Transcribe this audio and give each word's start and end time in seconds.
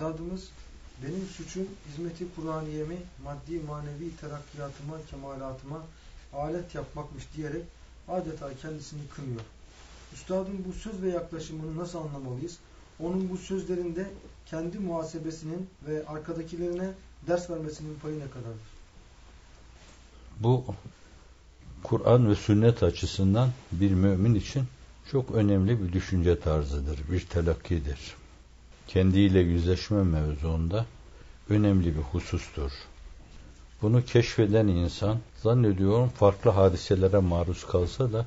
Üstadımız 0.00 0.48
benim 1.02 1.26
suçum 1.36 1.66
hizmeti 1.88 2.24
Kur'aniyemi 2.36 2.96
maddi 3.24 3.60
manevi 3.68 4.16
terakkiyatıma, 4.20 4.96
kemalatıma 5.10 5.82
alet 6.32 6.74
yapmakmış 6.74 7.24
diyerek 7.36 7.62
adeta 8.08 8.50
kendisini 8.62 9.00
kınıyor. 9.16 9.40
Üstadın 10.14 10.64
bu 10.68 10.72
söz 10.72 11.02
ve 11.02 11.08
yaklaşımını 11.08 11.76
nasıl 11.76 11.98
anlamalıyız? 11.98 12.58
Onun 13.00 13.30
bu 13.30 13.36
sözlerinde 13.36 14.10
kendi 14.46 14.78
muhasebesinin 14.78 15.68
ve 15.88 16.06
arkadakilerine 16.06 16.90
ders 17.26 17.50
vermesinin 17.50 17.98
payı 18.02 18.18
ne 18.18 18.30
kadardır? 18.30 18.70
Bu 20.38 20.64
Kur'an 21.82 22.30
ve 22.30 22.34
sünnet 22.34 22.82
açısından 22.82 23.50
bir 23.72 23.90
mümin 23.90 24.34
için 24.34 24.64
çok 25.10 25.30
önemli 25.30 25.82
bir 25.82 25.92
düşünce 25.92 26.40
tarzıdır, 26.40 26.98
bir 27.10 27.26
telakkidir. 27.26 28.19
Kendiyle 28.92 29.40
yüzleşme 29.40 30.02
mevzuunda 30.02 30.86
önemli 31.48 31.96
bir 31.96 32.02
husustur. 32.02 32.72
Bunu 33.82 34.04
keşfeden 34.04 34.66
insan 34.66 35.18
zannediyorum 35.42 36.08
farklı 36.08 36.50
hadiselere 36.50 37.18
maruz 37.18 37.66
kalsa 37.66 38.12
da 38.12 38.26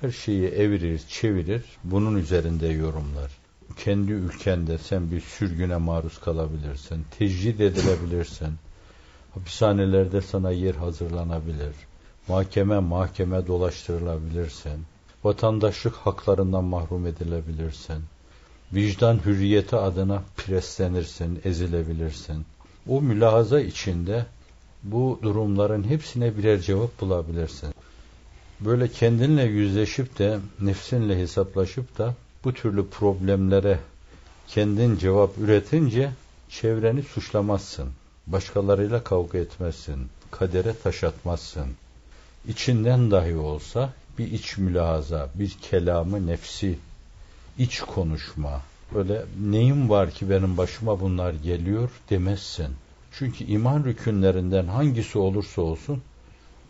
her 0.00 0.10
şeyi 0.10 0.48
evirir, 0.48 1.02
çevirir, 1.08 1.62
bunun 1.84 2.16
üzerinde 2.16 2.66
yorumlar. 2.66 3.30
Kendi 3.76 4.12
ülkende 4.12 4.78
sen 4.78 5.10
bir 5.10 5.20
sürgüne 5.20 5.76
maruz 5.76 6.20
kalabilirsin, 6.20 7.06
tecrid 7.18 7.60
edilebilirsin, 7.60 8.54
hapishanelerde 9.34 10.20
sana 10.20 10.50
yer 10.50 10.74
hazırlanabilir, 10.74 11.74
mahkeme 12.28 12.78
mahkeme 12.78 13.46
dolaştırılabilirsin, 13.46 14.84
vatandaşlık 15.24 15.94
haklarından 15.94 16.64
mahrum 16.64 17.06
edilebilirsin, 17.06 18.04
vicdan 18.72 19.20
hürriyeti 19.26 19.76
adına 19.76 20.22
preslenirsin, 20.36 21.40
ezilebilirsin. 21.44 22.44
O 22.88 23.02
mülahaza 23.02 23.60
içinde 23.60 24.26
bu 24.82 25.18
durumların 25.22 25.84
hepsine 25.84 26.36
birer 26.36 26.60
cevap 26.60 27.00
bulabilirsin. 27.00 27.74
Böyle 28.60 28.88
kendinle 28.88 29.42
yüzleşip 29.42 30.18
de 30.18 30.38
nefsinle 30.60 31.18
hesaplaşıp 31.18 31.98
da 31.98 32.14
bu 32.44 32.54
türlü 32.54 32.86
problemlere 32.86 33.78
kendin 34.48 34.96
cevap 34.96 35.38
üretince 35.38 36.10
çevreni 36.48 37.02
suçlamazsın. 37.02 37.88
Başkalarıyla 38.26 39.04
kavga 39.04 39.38
etmezsin. 39.38 40.08
Kadere 40.30 40.74
taş 40.82 41.04
atmazsın. 41.04 41.66
İçinden 42.48 43.10
dahi 43.10 43.36
olsa 43.36 43.92
bir 44.18 44.32
iç 44.32 44.58
mülahaza, 44.58 45.28
bir 45.34 45.50
kelamı 45.50 46.26
nefsi, 46.26 46.78
iç 47.58 47.80
konuşma. 47.80 48.62
Böyle 48.94 49.24
neyim 49.40 49.90
var 49.90 50.10
ki 50.10 50.30
benim 50.30 50.56
başıma 50.56 51.00
bunlar 51.00 51.32
geliyor 51.32 51.90
demezsin. 52.10 52.68
Çünkü 53.12 53.44
iman 53.44 53.84
rükünlerinden 53.84 54.66
hangisi 54.66 55.18
olursa 55.18 55.62
olsun 55.62 56.02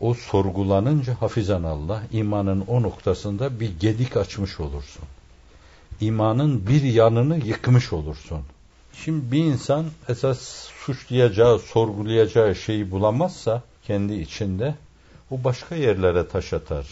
o 0.01 0.15
sorgulanınca 0.15 1.15
hafizan 1.21 1.63
Allah 1.63 2.03
imanın 2.13 2.65
o 2.67 2.83
noktasında 2.83 3.61
bir 3.61 3.79
gedik 3.81 4.17
açmış 4.17 4.61
olursun. 4.61 5.05
İmanın 6.01 6.67
bir 6.67 6.83
yanını 6.83 7.39
yıkmış 7.47 7.93
olursun. 7.93 8.41
Şimdi 8.93 9.33
bir 9.33 9.45
insan 9.45 9.87
esas 10.09 10.39
suçlayacağı, 10.85 11.59
sorgulayacağı 11.59 12.55
şeyi 12.55 12.91
bulamazsa 12.91 13.63
kendi 13.87 14.15
içinde 14.15 14.75
o 15.31 15.45
başka 15.45 15.75
yerlere 15.75 16.29
taş 16.29 16.53
atar. 16.53 16.87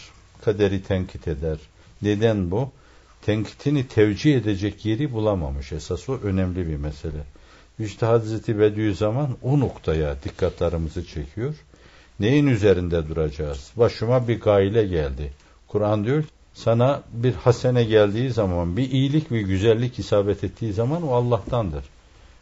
Kaderi 0.45 0.83
tenkit 0.83 1.27
eder. 1.27 1.57
Neden 2.01 2.51
bu? 2.51 2.71
Tenkitini 3.21 3.87
tevcih 3.87 4.35
edecek 4.35 4.85
yeri 4.85 5.13
bulamamış. 5.13 5.71
Esas 5.71 6.09
o 6.09 6.17
önemli 6.23 6.67
bir 6.67 6.77
mesele. 6.77 7.23
İşte 7.79 8.05
Hazreti 8.05 8.59
Bediüzzaman 8.59 9.37
o 9.43 9.59
noktaya 9.59 10.15
dikkatlerimizi 10.23 11.07
çekiyor. 11.07 11.55
Neyin 12.19 12.47
üzerinde 12.47 13.07
duracağız? 13.07 13.71
Başıma 13.75 14.27
bir 14.27 14.39
gaile 14.39 14.87
geldi. 14.87 15.33
Kur'an 15.67 16.05
diyor 16.05 16.23
sana 16.53 17.03
bir 17.13 17.33
hasene 17.33 17.83
geldiği 17.83 18.31
zaman, 18.31 18.77
bir 18.77 18.91
iyilik, 18.91 19.31
bir 19.31 19.41
güzellik 19.41 19.99
isabet 19.99 20.43
ettiği 20.43 20.73
zaman 20.73 21.07
o 21.07 21.13
Allah'tandır. 21.13 21.83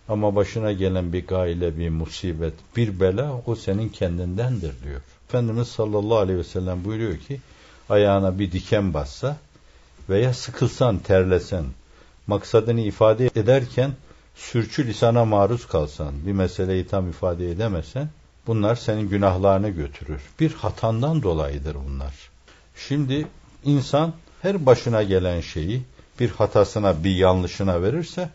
Ama 0.09 0.35
başına 0.35 0.71
gelen 0.71 1.13
bir 1.13 1.27
gaile, 1.27 1.77
bir 1.77 1.89
musibet, 1.89 2.53
bir 2.75 2.99
bela 2.99 3.41
o 3.45 3.55
senin 3.55 3.89
kendindendir 3.89 4.73
diyor. 4.83 5.01
Efendimiz 5.29 5.67
sallallahu 5.67 6.17
aleyhi 6.17 6.39
ve 6.39 6.43
sellem 6.43 6.85
buyuruyor 6.85 7.17
ki 7.17 7.39
ayağına 7.89 8.39
bir 8.39 8.51
diken 8.51 8.93
bassa 8.93 9.37
veya 10.09 10.33
sıkılsan, 10.33 10.97
terlesen, 10.97 11.65
maksadını 12.27 12.81
ifade 12.81 13.25
ederken 13.25 13.91
sürçü 14.35 14.87
lisana 14.87 15.25
maruz 15.25 15.67
kalsan, 15.67 16.25
bir 16.25 16.31
meseleyi 16.31 16.87
tam 16.87 17.09
ifade 17.09 17.51
edemesen, 17.51 18.09
bunlar 18.47 18.75
senin 18.75 19.09
günahlarını 19.09 19.69
götürür. 19.69 20.21
Bir 20.39 20.53
hatandan 20.53 21.23
dolayıdır 21.23 21.75
bunlar. 21.87 22.13
Şimdi 22.75 23.27
insan 23.63 24.13
her 24.41 24.65
başına 24.65 25.03
gelen 25.03 25.41
şeyi 25.41 25.81
bir 26.19 26.29
hatasına, 26.29 27.03
bir 27.03 27.15
yanlışına 27.15 27.81
verirse, 27.81 28.29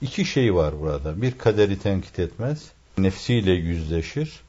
iki 0.00 0.24
şey 0.24 0.54
var 0.54 0.80
burada. 0.80 1.22
Bir 1.22 1.38
kaderi 1.38 1.78
tenkit 1.78 2.18
etmez, 2.18 2.70
nefsiyle 2.98 3.52
yüzleşir. 3.52 4.40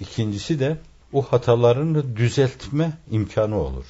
İkincisi 0.00 0.60
de 0.60 0.76
o 1.12 1.22
hatalarını 1.22 2.16
düzeltme 2.16 2.92
imkanı 3.10 3.58
olur. 3.58 3.84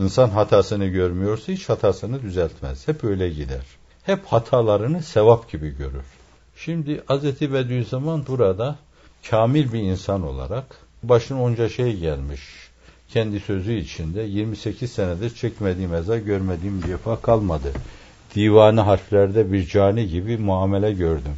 İnsan 0.00 0.28
hatasını 0.28 0.86
görmüyorsa 0.86 1.52
hiç 1.52 1.68
hatasını 1.68 2.22
düzeltmez. 2.22 2.88
Hep 2.88 3.04
öyle 3.04 3.30
gider. 3.30 3.64
Hep 4.02 4.26
hatalarını 4.26 5.02
sevap 5.02 5.52
gibi 5.52 5.76
görür. 5.76 6.04
Şimdi 6.56 7.02
Hz. 7.08 7.40
Bediüzzaman 7.40 8.24
burada 8.28 8.78
kamil 9.30 9.72
bir 9.72 9.78
insan 9.78 10.22
olarak 10.22 10.64
başına 11.02 11.42
onca 11.42 11.68
şey 11.68 11.96
gelmiş. 11.96 12.40
Kendi 13.08 13.40
sözü 13.40 13.72
içinde 13.72 14.22
28 14.22 14.92
senedir 14.92 15.34
çekmediğim 15.34 15.94
eza 15.94 16.18
görmediğim 16.18 16.82
defa 16.82 17.20
kalmadı. 17.20 17.72
Divanı 18.34 18.80
harflerde 18.80 19.52
bir 19.52 19.66
cani 19.66 20.08
gibi 20.08 20.38
muamele 20.38 20.92
gördüm. 20.92 21.36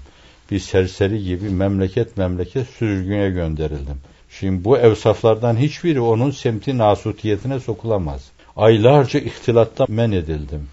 Bir 0.51 0.59
serseri 0.59 1.25
gibi 1.25 1.51
memleket 1.51 2.17
memleket 2.17 2.69
sürgüne 2.69 3.31
gönderildim. 3.31 4.01
Şimdi 4.31 4.65
bu 4.65 4.79
evsaflardan 4.79 5.57
hiçbiri 5.57 6.01
onun 6.01 6.31
semti 6.31 6.79
nasutiyetine 6.79 7.61
sokulamaz. 7.61 8.32
Aylarca 8.57 9.21
ihtilatta 9.21 9.87
men 9.89 10.13
edildim. 10.13 10.69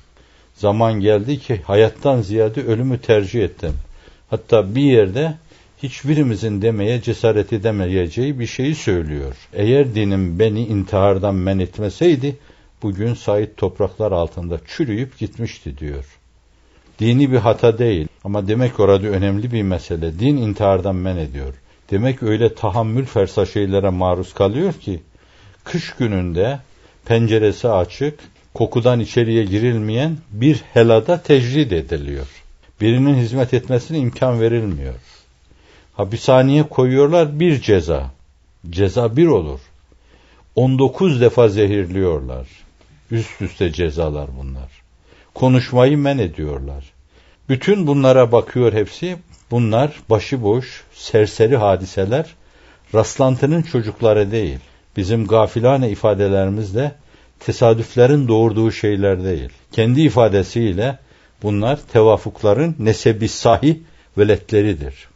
Zaman 0.56 1.00
geldi 1.00 1.40
ki 1.40 1.62
hayattan 1.64 2.22
ziyade 2.22 2.64
ölümü 2.64 3.02
tercih 3.02 3.44
ettim. 3.44 3.74
Hatta 4.30 4.76
bir 4.76 4.82
yerde 4.82 5.38
hiçbirimizin 5.84 6.62
demeye 6.62 7.02
cesaret 7.02 7.54
edemeyeceği 7.54 8.40
bir 8.40 8.48
şeyi 8.48 8.76
söylüyor. 8.76 9.36
Eğer 9.54 9.96
dinim 9.96 10.40
beni 10.40 10.66
intihardan 10.66 11.36
men 11.36 11.60
etmeseydi, 11.60 12.36
bugün 12.84 13.14
sait 13.14 13.58
topraklar 13.58 14.12
altında 14.12 14.60
çürüyüp 14.68 15.18
gitmişti 15.18 15.78
diyor. 15.78 16.06
Dini 17.00 17.32
bir 17.32 17.38
hata 17.38 17.78
değil 17.78 18.08
ama 18.24 18.48
demek 18.48 18.80
orada 18.80 19.08
önemli 19.08 19.52
bir 19.52 19.64
mesele. 19.64 20.20
Din 20.20 20.38
intihardan 20.38 20.96
men 20.96 21.18
ediyor. 21.18 21.54
Demek 21.92 22.24
öyle 22.24 22.56
tahammül 22.56 23.06
fersa 23.06 23.46
şeylere 23.46 23.90
maruz 23.90 24.34
kalıyor 24.34 24.74
ki, 24.74 25.00
kış 25.64 25.94
gününde 25.94 26.60
penceresi 27.06 27.70
açık, 27.70 28.20
kokudan 28.54 29.00
içeriye 29.00 29.44
girilmeyen 29.44 30.18
bir 30.32 30.64
helada 30.74 31.22
tecrid 31.22 31.72
ediliyor. 31.72 32.28
Birinin 32.82 33.16
hizmet 33.16 33.54
etmesine 33.54 33.98
imkan 33.98 34.42
verilmiyor. 34.42 34.96
Hapishaneye 35.94 36.64
koyuyorlar 36.64 37.40
bir 37.40 37.62
ceza. 37.62 38.12
Ceza 38.70 39.16
bir 39.16 39.28
olur. 39.28 39.60
19 40.56 41.22
defa 41.22 41.50
zehirliyorlar. 41.50 42.48
Üst 43.12 43.42
üste 43.42 43.72
cezalar 43.72 44.30
bunlar. 44.40 44.70
Konuşmayı 45.34 45.98
men 45.98 46.18
ediyorlar. 46.18 46.84
Bütün 47.50 47.88
bunlara 47.88 48.32
bakıyor 48.32 48.74
hepsi. 48.74 49.18
Bunlar 49.52 50.00
başıboş, 50.10 50.84
serseri 50.94 51.58
hadiseler. 51.58 52.26
Rastlantının 52.94 53.62
çocukları 53.62 54.32
değil. 54.32 54.60
Bizim 54.98 55.28
gafilane 55.28 55.90
ifadelerimizde 55.90 56.92
tesadüflerin 57.40 58.28
doğurduğu 58.28 58.72
şeyler 58.72 59.24
değil. 59.24 59.50
Kendi 59.72 60.02
ifadesiyle 60.02 60.98
bunlar 61.44 61.80
tevafukların 61.94 62.76
nesebi 62.80 63.28
sahi 63.28 63.82
veletleridir. 64.18 65.08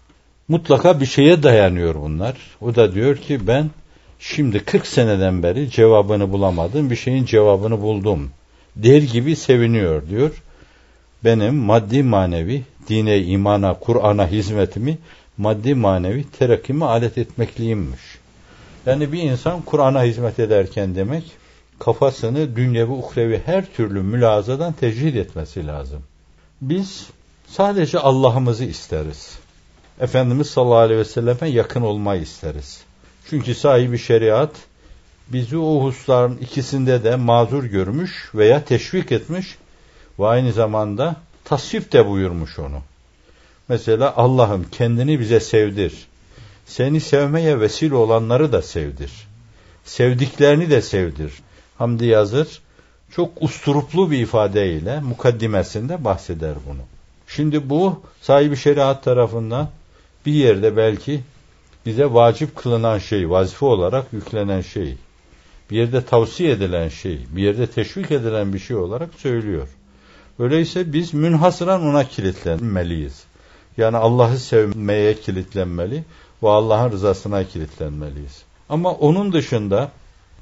Mutlaka 0.47 0.99
bir 0.99 1.05
şeye 1.05 1.43
dayanıyor 1.43 1.95
bunlar. 1.95 2.35
O 2.61 2.75
da 2.75 2.93
diyor 2.93 3.17
ki 3.17 3.47
ben 3.47 3.69
şimdi 4.19 4.59
40 4.59 4.87
seneden 4.87 5.43
beri 5.43 5.69
cevabını 5.69 6.31
bulamadım, 6.31 6.89
bir 6.89 6.95
şeyin 6.95 7.25
cevabını 7.25 7.81
buldum. 7.81 8.29
Der 8.75 9.01
gibi 9.01 9.35
seviniyor 9.35 10.09
diyor. 10.09 10.43
Benim 11.23 11.55
maddi 11.55 12.03
manevi 12.03 12.63
dine, 12.89 13.21
imana, 13.21 13.73
Kur'an'a 13.73 14.27
hizmetimi 14.27 14.97
maddi 15.37 15.75
manevi 15.75 16.25
terakkimi 16.39 16.85
alet 16.85 17.17
etmekliyimmiş. 17.17 18.01
Yani 18.85 19.11
bir 19.11 19.21
insan 19.23 19.61
Kur'an'a 19.61 20.03
hizmet 20.03 20.39
ederken 20.39 20.95
demek 20.95 21.31
kafasını 21.79 22.55
dünyevi 22.55 22.91
uhrevi 22.91 23.41
her 23.45 23.65
türlü 23.65 24.01
mülazadan 24.01 24.73
tecrid 24.73 25.15
etmesi 25.15 25.67
lazım. 25.67 26.03
Biz 26.61 27.07
Sadece 27.57 27.99
Allah'ımızı 27.99 28.63
isteriz. 28.65 29.37
Efendimiz 29.99 30.47
sallallahu 30.47 30.77
aleyhi 30.77 30.99
ve 30.99 31.05
selleme 31.05 31.49
yakın 31.49 31.81
olmayı 31.81 32.21
isteriz. 32.21 32.81
Çünkü 33.29 33.55
sahibi 33.55 33.97
şeriat 33.97 34.51
bizi 35.27 35.57
o 35.57 35.83
hususların 35.83 36.37
ikisinde 36.37 37.03
de 37.03 37.15
mazur 37.15 37.63
görmüş 37.63 38.31
veya 38.35 38.65
teşvik 38.65 39.11
etmiş 39.11 39.57
ve 40.19 40.27
aynı 40.27 40.51
zamanda 40.51 41.15
tasvip 41.43 41.91
de 41.91 42.07
buyurmuş 42.07 42.59
onu. 42.59 42.81
Mesela 43.67 44.13
Allah'ım 44.17 44.65
kendini 44.71 45.19
bize 45.19 45.39
sevdir. 45.39 46.07
Seni 46.65 46.99
sevmeye 46.99 47.59
vesile 47.59 47.95
olanları 47.95 48.51
da 48.51 48.61
sevdir. 48.61 49.11
Sevdiklerini 49.83 50.69
de 50.69 50.81
sevdir. 50.81 51.33
Hamdi 51.77 52.05
Yazır 52.05 52.61
çok 53.11 53.41
usturuplu 53.41 54.11
bir 54.11 54.19
ifadeyle 54.19 54.99
mukaddimesinde 54.99 56.03
bahseder 56.03 56.55
bunu. 56.69 56.81
Şimdi 57.27 57.69
bu 57.69 58.01
sahibi 58.21 58.57
şeriat 58.57 59.03
tarafından 59.03 59.69
bir 60.25 60.33
yerde 60.33 60.77
belki 60.77 61.21
bize 61.85 62.13
vacip 62.13 62.55
kılınan 62.55 62.99
şey, 62.99 63.29
vazife 63.29 63.65
olarak 63.65 64.13
yüklenen 64.13 64.61
şey, 64.61 64.97
bir 65.71 65.77
yerde 65.77 66.05
tavsiye 66.05 66.51
edilen 66.51 66.89
şey, 66.89 67.19
bir 67.29 67.43
yerde 67.43 67.67
teşvik 67.67 68.11
edilen 68.11 68.53
bir 68.53 68.59
şey 68.59 68.75
olarak 68.75 69.09
söylüyor. 69.17 69.67
Öyleyse 70.39 70.93
biz 70.93 71.13
münhasıran 71.13 71.81
ona 71.81 72.03
kilitlenmeliyiz. 72.03 73.23
Yani 73.77 73.97
Allah'ı 73.97 74.37
sevmeye 74.37 75.13
kilitlenmeli 75.13 76.03
ve 76.43 76.49
Allah'ın 76.49 76.91
rızasına 76.91 77.43
kilitlenmeliyiz. 77.43 78.43
Ama 78.69 78.91
onun 78.91 79.33
dışında 79.33 79.91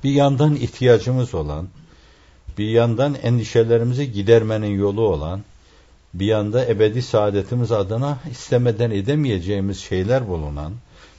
bir 0.03 0.11
yandan 0.11 0.55
ihtiyacımız 0.55 1.35
olan, 1.35 1.67
bir 2.57 2.69
yandan 2.69 3.15
endişelerimizi 3.23 4.11
gidermenin 4.11 4.79
yolu 4.79 5.01
olan, 5.01 5.41
bir 6.13 6.25
yanda 6.25 6.65
ebedi 6.65 7.01
saadetimiz 7.01 7.71
adına 7.71 8.17
istemeden 8.31 8.91
edemeyeceğimiz 8.91 9.79
şeyler 9.79 10.27
bulunan, 10.27 10.73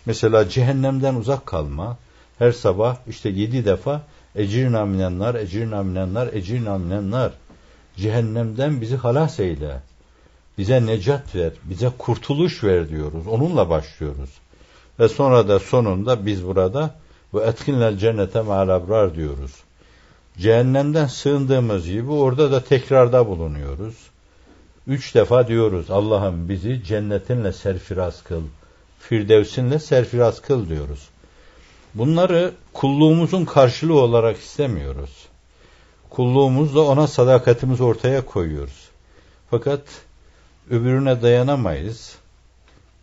mesela 0.06 0.48
cehennemden 0.48 1.14
uzak 1.14 1.46
kalma, 1.46 1.98
her 2.38 2.52
sabah 2.52 2.96
işte 3.08 3.28
yedi 3.28 3.64
defa 3.64 4.02
ecirna 4.36 4.84
minenler, 4.84 5.34
ecirna 5.34 5.82
minenler, 5.82 6.32
ecirna 6.32 6.78
minenler, 6.78 7.30
cehennemden 7.96 8.80
bizi 8.80 8.96
halas 8.96 9.40
eyle, 9.40 9.80
bize 10.58 10.86
necat 10.86 11.34
ver, 11.34 11.52
bize 11.64 11.90
kurtuluş 11.98 12.64
ver 12.64 12.88
diyoruz, 12.88 13.26
onunla 13.26 13.70
başlıyoruz. 13.70 14.30
Ve 15.00 15.08
sonra 15.08 15.48
da 15.48 15.58
sonunda 15.58 16.26
biz 16.26 16.46
burada 16.46 16.94
ve 17.34 17.40
etkinler 17.40 17.96
cennete 17.96 18.40
ma'al 18.40 19.14
diyoruz. 19.14 19.52
Cehennemden 20.38 21.06
sığındığımız 21.06 21.86
gibi 21.86 22.10
orada 22.10 22.52
da 22.52 22.64
tekrarda 22.64 23.26
bulunuyoruz. 23.26 23.94
Üç 24.86 25.14
defa 25.14 25.48
diyoruz 25.48 25.90
Allah'ım 25.90 26.48
bizi 26.48 26.84
cennetinle 26.84 27.52
serfiraz 27.52 28.22
kıl, 28.22 28.42
firdevsinle 28.98 29.78
serfiraz 29.78 30.40
kıl 30.40 30.68
diyoruz. 30.68 31.08
Bunları 31.94 32.52
kulluğumuzun 32.72 33.44
karşılığı 33.44 34.00
olarak 34.00 34.36
istemiyoruz. 34.36 35.28
Kulluğumuzla 36.10 36.80
ona 36.80 37.06
sadakatimiz 37.06 37.80
ortaya 37.80 38.26
koyuyoruz. 38.26 38.88
Fakat 39.50 39.80
öbürüne 40.70 41.22
dayanamayız. 41.22 42.16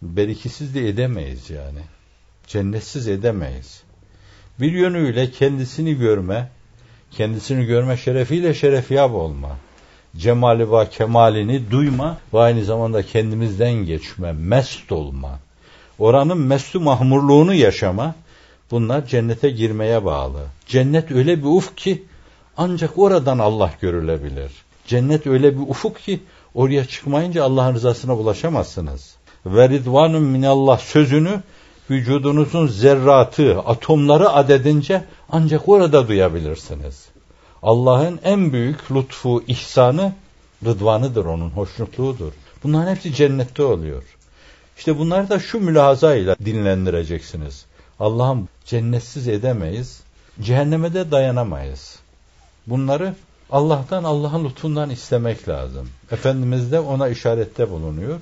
Berikisiz 0.02 0.76
de 0.76 0.90
edemeyiz 0.90 1.50
yani. 1.50 1.82
Cennetsiz 2.48 3.08
edemeyiz. 3.08 3.84
Bir 4.60 4.72
yönüyle 4.72 5.32
kendisini 5.32 5.96
görme, 5.96 6.50
kendisini 7.12 7.66
görme 7.66 7.98
şerefiyle 7.98 8.54
şerefiyab 8.54 9.14
olma 9.14 9.58
cemali 10.18 10.72
ve 10.72 10.90
kemalini 10.90 11.72
duyma 11.72 12.18
ve 12.34 12.40
aynı 12.40 12.64
zamanda 12.66 13.04
kendimizden 13.04 13.74
geçme, 13.74 14.34
mest 14.34 14.92
olma. 14.92 15.40
Oranın 16.00 16.38
mestu 16.38 16.80
mahmurluğunu 16.80 17.54
yaşama, 17.54 18.16
bunlar 18.72 19.06
cennete 19.06 19.50
girmeye 19.50 20.06
bağlı. 20.06 20.40
Cennet 20.68 21.12
öyle 21.12 21.40
bir 21.40 21.48
ufk 21.48 21.78
ki 21.78 22.04
ancak 22.58 22.98
oradan 22.98 23.40
Allah 23.40 23.74
görülebilir. 23.82 24.52
Cennet 24.88 25.28
öyle 25.28 25.56
bir 25.56 25.62
ufuk 25.62 26.00
ki 26.00 26.20
oraya 26.54 26.86
çıkmayınca 26.86 27.44
Allah'ın 27.44 27.74
rızasına 27.74 28.16
ulaşamazsınız. 28.16 29.16
Ve 29.46 29.70
ridvanun 29.70 30.24
minallah 30.24 30.80
sözünü 30.80 31.42
vücudunuzun 31.90 32.68
zerratı, 32.68 33.60
atomları 33.60 34.30
adedince 34.30 35.04
ancak 35.30 35.70
orada 35.70 36.08
duyabilirsiniz. 36.08 37.08
Allah'ın 37.64 38.20
en 38.24 38.54
büyük 38.54 38.92
lütfu, 38.92 39.44
ihsanı 39.48 40.14
rıdvanıdır 40.66 41.26
onun, 41.26 41.50
hoşnutluğudur. 41.50 42.32
Bunların 42.64 42.96
hepsi 42.96 43.14
cennette 43.14 43.64
oluyor. 43.64 44.04
İşte 44.78 44.98
bunları 44.98 45.30
da 45.30 45.40
şu 45.40 45.60
mülahazayla 45.60 46.36
dinlendireceksiniz. 46.46 47.66
Allah'ım 48.00 48.48
cennetsiz 48.66 49.28
edemeyiz, 49.28 50.02
cehenneme 50.42 50.94
de 50.94 51.12
dayanamayız. 51.12 52.00
Bunları 52.68 53.14
Allah'tan, 53.52 54.04
Allah'ın 54.04 54.46
lütfundan 54.46 54.90
istemek 54.90 55.50
lazım. 55.50 55.90
Efendimiz 56.12 56.72
de 56.72 56.80
ona 56.80 57.08
işarette 57.08 57.70
bulunuyor. 57.70 58.20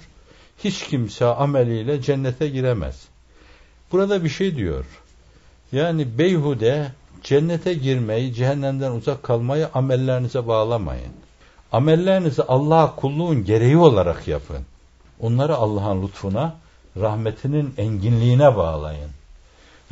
Hiç 0.64 0.84
kimse 0.84 1.26
ameliyle 1.26 2.02
cennete 2.02 2.48
giremez. 2.48 3.08
Burada 3.92 4.24
bir 4.24 4.30
şey 4.30 4.56
diyor. 4.56 4.86
Yani 5.72 6.18
beyhude 6.18 6.92
Cennete 7.24 7.74
girmeyi, 7.74 8.34
cehennemden 8.34 8.92
uzak 8.92 9.24
kalmayı 9.24 9.70
amellerinize 9.74 10.48
bağlamayın. 10.48 11.12
Amellerinizi 11.72 12.44
Allah'a 12.44 12.96
kulluğun 12.96 13.46
gereği 13.46 13.78
olarak 13.78 14.28
yapın. 14.28 14.66
Onları 15.20 15.56
Allah'ın 15.56 16.04
lütfuna, 16.04 16.56
rahmetinin 16.98 17.74
enginliğine 17.78 18.56
bağlayın. 18.56 19.10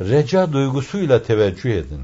Reca 0.00 0.52
duygusuyla 0.52 1.22
teveccüh 1.22 1.70
edin. 1.70 2.00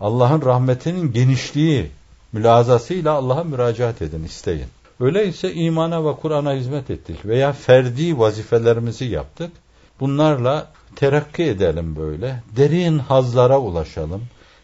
Allah'ın 0.00 0.42
rahmetinin 0.42 1.12
genişliği, 1.12 1.90
mülazasıyla 2.32 3.12
Allah'a 3.12 3.44
müracaat 3.44 4.02
edin, 4.02 4.24
isteyin. 4.24 4.68
Öyleyse 5.00 5.54
imana 5.54 6.04
ve 6.04 6.12
Kur'an'a 6.12 6.54
hizmet 6.54 6.90
ettik 6.90 7.26
veya 7.26 7.52
ferdi 7.52 8.18
vazifelerimizi 8.18 9.04
yaptık. 9.04 9.52
Bunlarla 10.00 10.66
terakki 10.96 11.42
edelim 11.42 11.96
böyle. 11.96 12.42
Derin 12.56 12.98
hazlara 12.98 13.58
ulaşalım. 13.58 14.22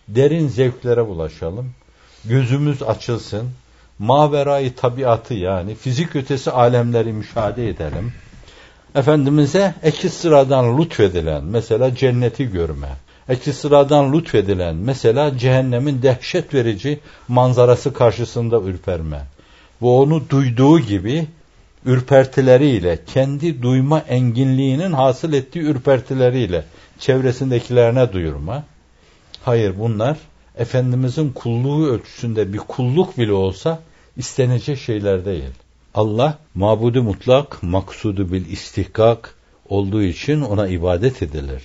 Derin 0.09 0.49
zevklere 0.49 1.03
ulaşalım. 1.03 1.71
Gözümüz 2.25 2.83
açılsın. 2.83 3.51
Maverayı 3.99 4.75
tabiatı 4.75 5.35
yani 5.35 5.75
fizik 5.75 6.17
ötesi 6.17 6.51
alemleri 6.51 7.13
müşahede 7.13 7.69
edelim. 7.69 8.13
Efendimiz'e 8.95 9.75
eki 9.83 10.08
sıradan 10.08 10.79
lütfedilen 10.79 11.44
mesela 11.44 11.94
cenneti 11.94 12.51
görme. 12.51 12.89
Eki 13.29 13.53
sıradan 13.53 14.13
lütfedilen 14.13 14.77
mesela 14.77 15.39
cehennemin 15.39 16.03
dehşet 16.03 16.55
verici 16.55 17.01
manzarası 17.29 17.93
karşısında 17.93 18.61
ürperme. 18.61 19.20
Bu 19.84 20.00
onu 20.00 20.31
duyduğu 20.31 20.81
gibi 20.81 21.26
ürpertileriyle, 21.84 22.98
kendi 23.06 23.62
duyma 23.62 24.00
enginliğinin 24.00 24.93
hasıl 24.93 25.32
ettiği 25.32 25.60
ürpertileriyle 25.60 26.64
çevresindekilerine 26.98 28.12
duyurma. 28.12 28.64
Hayır 29.43 29.79
bunlar 29.79 30.19
Efendimizin 30.58 31.32
kulluğu 31.32 31.86
ölçüsünde 31.86 32.53
bir 32.53 32.58
kulluk 32.58 33.19
bile 33.19 33.32
olsa 33.32 33.79
istenecek 34.17 34.79
şeyler 34.79 35.24
değil. 35.24 35.50
Allah 35.94 36.38
mabudu 36.55 37.03
mutlak, 37.03 37.62
maksudu 37.62 38.32
bil 38.32 38.46
istihkak 38.46 39.34
olduğu 39.69 40.03
için 40.03 40.41
ona 40.41 40.69
ibadet 40.69 41.22
edilir. 41.22 41.62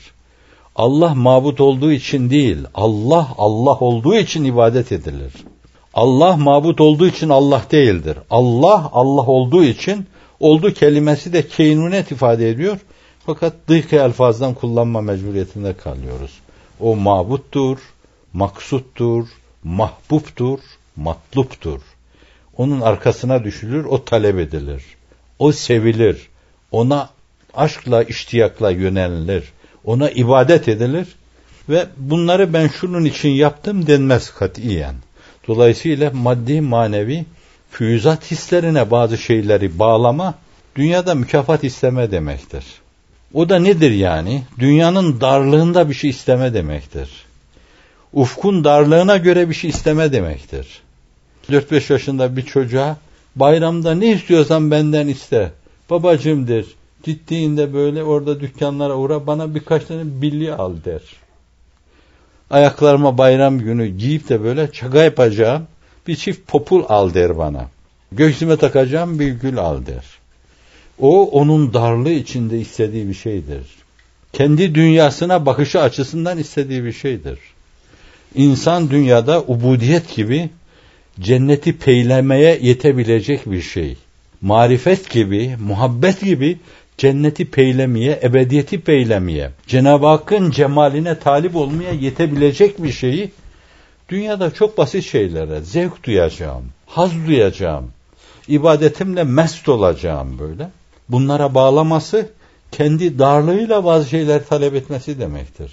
Allah 0.75 1.15
mabut 1.15 1.61
olduğu 1.61 1.91
için 1.91 2.29
değil, 2.29 2.57
Allah 2.73 3.27
Allah 3.37 3.79
olduğu 3.79 4.15
için 4.15 4.43
ibadet 4.43 4.91
edilir. 4.91 5.33
Allah 5.93 6.37
mabut 6.37 6.81
olduğu 6.81 7.07
için 7.07 7.29
Allah 7.29 7.63
değildir. 7.71 8.17
Allah 8.29 8.89
Allah 8.93 9.25
olduğu 9.25 9.63
için 9.63 10.07
oldu 10.39 10.73
kelimesi 10.73 11.33
de 11.33 11.47
keynunet 11.47 12.11
ifade 12.11 12.49
ediyor. 12.49 12.77
Fakat 13.25 13.53
dıhkı 13.67 13.95
elfazdan 13.95 14.53
kullanma 14.53 15.01
mecburiyetinde 15.01 15.73
kalıyoruz. 15.73 16.31
O 16.79 16.95
mabuttur, 16.95 17.77
maksuttur, 18.33 19.27
mahbuptur, 19.63 20.59
matluptur. 20.95 21.81
Onun 22.57 22.81
arkasına 22.81 23.43
düşülür, 23.43 23.85
o 23.85 24.05
talep 24.05 24.39
edilir. 24.39 24.83
O 25.39 25.51
sevilir. 25.51 26.27
Ona 26.71 27.09
aşkla, 27.53 28.03
iştiyakla 28.03 28.71
yönelilir. 28.71 29.43
Ona 29.83 30.09
ibadet 30.09 30.67
edilir. 30.67 31.07
Ve 31.69 31.85
bunları 31.97 32.53
ben 32.53 32.67
şunun 32.67 33.05
için 33.05 33.29
yaptım 33.29 33.87
denmez 33.87 34.29
katiyen. 34.29 34.95
Dolayısıyla 35.47 36.11
maddi 36.11 36.61
manevi 36.61 37.25
füyüzat 37.71 38.31
hislerine 38.31 38.91
bazı 38.91 39.17
şeyleri 39.17 39.79
bağlama, 39.79 40.33
dünyada 40.75 41.15
mükafat 41.15 41.63
isteme 41.63 42.11
demektir. 42.11 42.65
O 43.33 43.49
da 43.49 43.59
nedir 43.59 43.91
yani? 43.91 44.43
Dünyanın 44.59 45.21
darlığında 45.21 45.89
bir 45.89 45.93
şey 45.93 46.09
isteme 46.09 46.53
demektir. 46.53 47.09
Ufkun 48.13 48.63
darlığına 48.63 49.17
göre 49.17 49.49
bir 49.49 49.53
şey 49.53 49.69
isteme 49.69 50.11
demektir. 50.11 50.81
4-5 51.49 51.93
yaşında 51.93 52.37
bir 52.37 52.41
çocuğa 52.41 52.97
Bayramda 53.35 53.95
ne 53.95 54.11
istiyorsan 54.11 54.71
benden 54.71 55.07
iste. 55.07 55.51
Babacımdır. 55.89 56.65
Gittiğinde 57.03 57.73
böyle 57.73 58.03
orada 58.03 58.39
dükkanlara 58.39 58.95
uğra 58.95 59.27
bana 59.27 59.55
birkaç 59.55 59.85
tane 59.85 60.21
billi 60.21 60.53
al 60.53 60.73
der. 60.85 61.01
Ayaklarıma 62.49 63.17
bayram 63.17 63.59
günü 63.59 63.87
giyip 63.87 64.29
de 64.29 64.43
böyle 64.43 64.71
çaka 64.71 65.03
yapacağım 65.03 65.67
bir 66.07 66.15
çift 66.15 66.47
popul 66.47 66.83
al 66.89 67.13
der 67.13 67.37
bana. 67.37 67.67
Göğsüme 68.11 68.57
takacağım 68.57 69.19
bir 69.19 69.31
gül 69.31 69.57
al 69.57 69.85
der. 69.85 70.05
O 70.99 71.29
onun 71.29 71.73
darlığı 71.73 72.11
içinde 72.11 72.59
istediği 72.59 73.07
bir 73.09 73.13
şeydir. 73.13 73.61
Kendi 74.33 74.75
dünyasına 74.75 75.45
bakışı 75.45 75.81
açısından 75.81 76.37
istediği 76.37 76.83
bir 76.83 76.93
şeydir. 76.93 77.39
İnsan 78.35 78.89
dünyada 78.89 79.41
ubudiyet 79.41 80.15
gibi 80.15 80.49
cenneti 81.19 81.77
peylemeye 81.77 82.59
yetebilecek 82.61 83.51
bir 83.51 83.61
şey. 83.61 83.97
Marifet 84.41 85.09
gibi, 85.09 85.55
muhabbet 85.59 86.21
gibi 86.21 86.57
cenneti 86.99 87.45
peylemeye, 87.45 88.19
ebediyeti 88.23 88.81
peylemeye, 88.81 89.51
Cenab-ı 89.67 90.05
Hakk'ın 90.07 90.51
cemaline 90.51 91.19
talip 91.19 91.55
olmaya 91.55 91.91
yetebilecek 91.91 92.83
bir 92.83 92.91
şeyi 92.91 93.31
dünyada 94.09 94.51
çok 94.51 94.77
basit 94.77 95.03
şeylere 95.03 95.61
zevk 95.61 96.03
duyacağım, 96.03 96.65
haz 96.85 97.11
duyacağım, 97.27 97.91
ibadetimle 98.47 99.23
mest 99.23 99.69
olacağım 99.69 100.39
böyle. 100.39 100.69
Bunlara 101.09 101.55
bağlaması 101.55 102.29
kendi 102.71 103.19
darlığıyla 103.19 103.85
bazı 103.85 104.09
şeyler 104.09 104.45
talep 104.45 104.75
etmesi 104.75 105.19
demektir. 105.19 105.71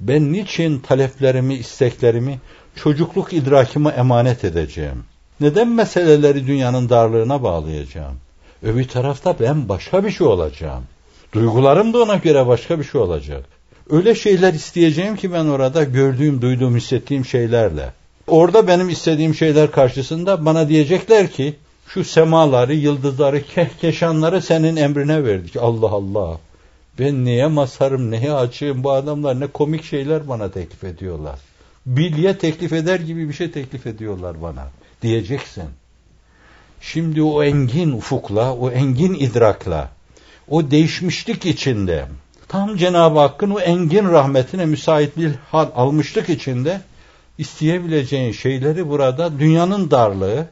Ben 0.00 0.32
niçin 0.32 0.78
taleplerimi, 0.78 1.54
isteklerimi, 1.54 2.38
çocukluk 2.76 3.32
idrakime 3.32 3.90
emanet 3.90 4.44
edeceğim? 4.44 5.04
Neden 5.40 5.68
meseleleri 5.68 6.46
dünyanın 6.46 6.88
darlığına 6.88 7.42
bağlayacağım? 7.42 8.16
Öbür 8.62 8.88
tarafta 8.88 9.36
ben 9.40 9.68
başka 9.68 10.04
bir 10.04 10.10
şey 10.10 10.26
olacağım. 10.26 10.84
Duygularım 11.32 11.92
da 11.92 12.02
ona 12.02 12.16
göre 12.16 12.46
başka 12.46 12.78
bir 12.78 12.84
şey 12.84 13.00
olacak. 13.00 13.44
Öyle 13.90 14.14
şeyler 14.14 14.54
isteyeceğim 14.54 15.16
ki 15.16 15.32
ben 15.32 15.44
orada 15.44 15.84
gördüğüm, 15.84 16.42
duyduğum, 16.42 16.76
hissettiğim 16.76 17.24
şeylerle. 17.24 17.92
Orada 18.26 18.68
benim 18.68 18.88
istediğim 18.88 19.34
şeyler 19.34 19.70
karşısında 19.70 20.44
bana 20.44 20.68
diyecekler 20.68 21.30
ki 21.30 21.56
şu 21.88 22.04
semaları, 22.04 22.74
yıldızları, 22.74 23.42
kehkeşanları 23.42 24.42
senin 24.42 24.76
emrine 24.76 25.24
verdik. 25.24 25.56
Allah 25.56 25.90
Allah. 25.90 26.38
Ben 26.98 27.24
neye 27.24 27.46
masarım, 27.46 28.10
neye 28.10 28.32
açığım 28.32 28.84
bu 28.84 28.92
adamlar 28.92 29.40
ne 29.40 29.46
komik 29.46 29.84
şeyler 29.84 30.28
bana 30.28 30.50
teklif 30.50 30.84
ediyorlar. 30.84 31.38
Bilye 31.86 32.38
teklif 32.38 32.72
eder 32.72 33.00
gibi 33.00 33.28
bir 33.28 33.34
şey 33.34 33.50
teklif 33.50 33.86
ediyorlar 33.86 34.42
bana. 34.42 34.68
Diyeceksin. 35.02 35.64
Şimdi 36.92 37.22
o 37.22 37.42
engin 37.42 37.92
ufukla, 37.92 38.54
o 38.54 38.70
engin 38.70 39.14
idrakla, 39.14 39.88
o 40.48 40.70
değişmişlik 40.70 41.46
içinde, 41.46 42.06
tam 42.48 42.76
Cenab-ı 42.76 43.18
Hakk'ın 43.18 43.50
o 43.50 43.60
engin 43.60 44.08
rahmetine 44.08 44.66
müsait 44.66 45.16
bir 45.16 45.32
hal 45.50 45.68
almışlık 45.74 46.28
içinde 46.28 46.80
isteyebileceğin 47.38 48.32
şeyleri 48.32 48.88
burada 48.88 49.38
dünyanın 49.38 49.90
darlığı, 49.90 50.46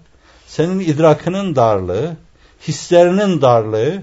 senin 0.46 0.80
idrakının 0.80 1.56
darlığı, 1.56 2.16
hislerinin 2.68 3.40
darlığı, 3.40 4.02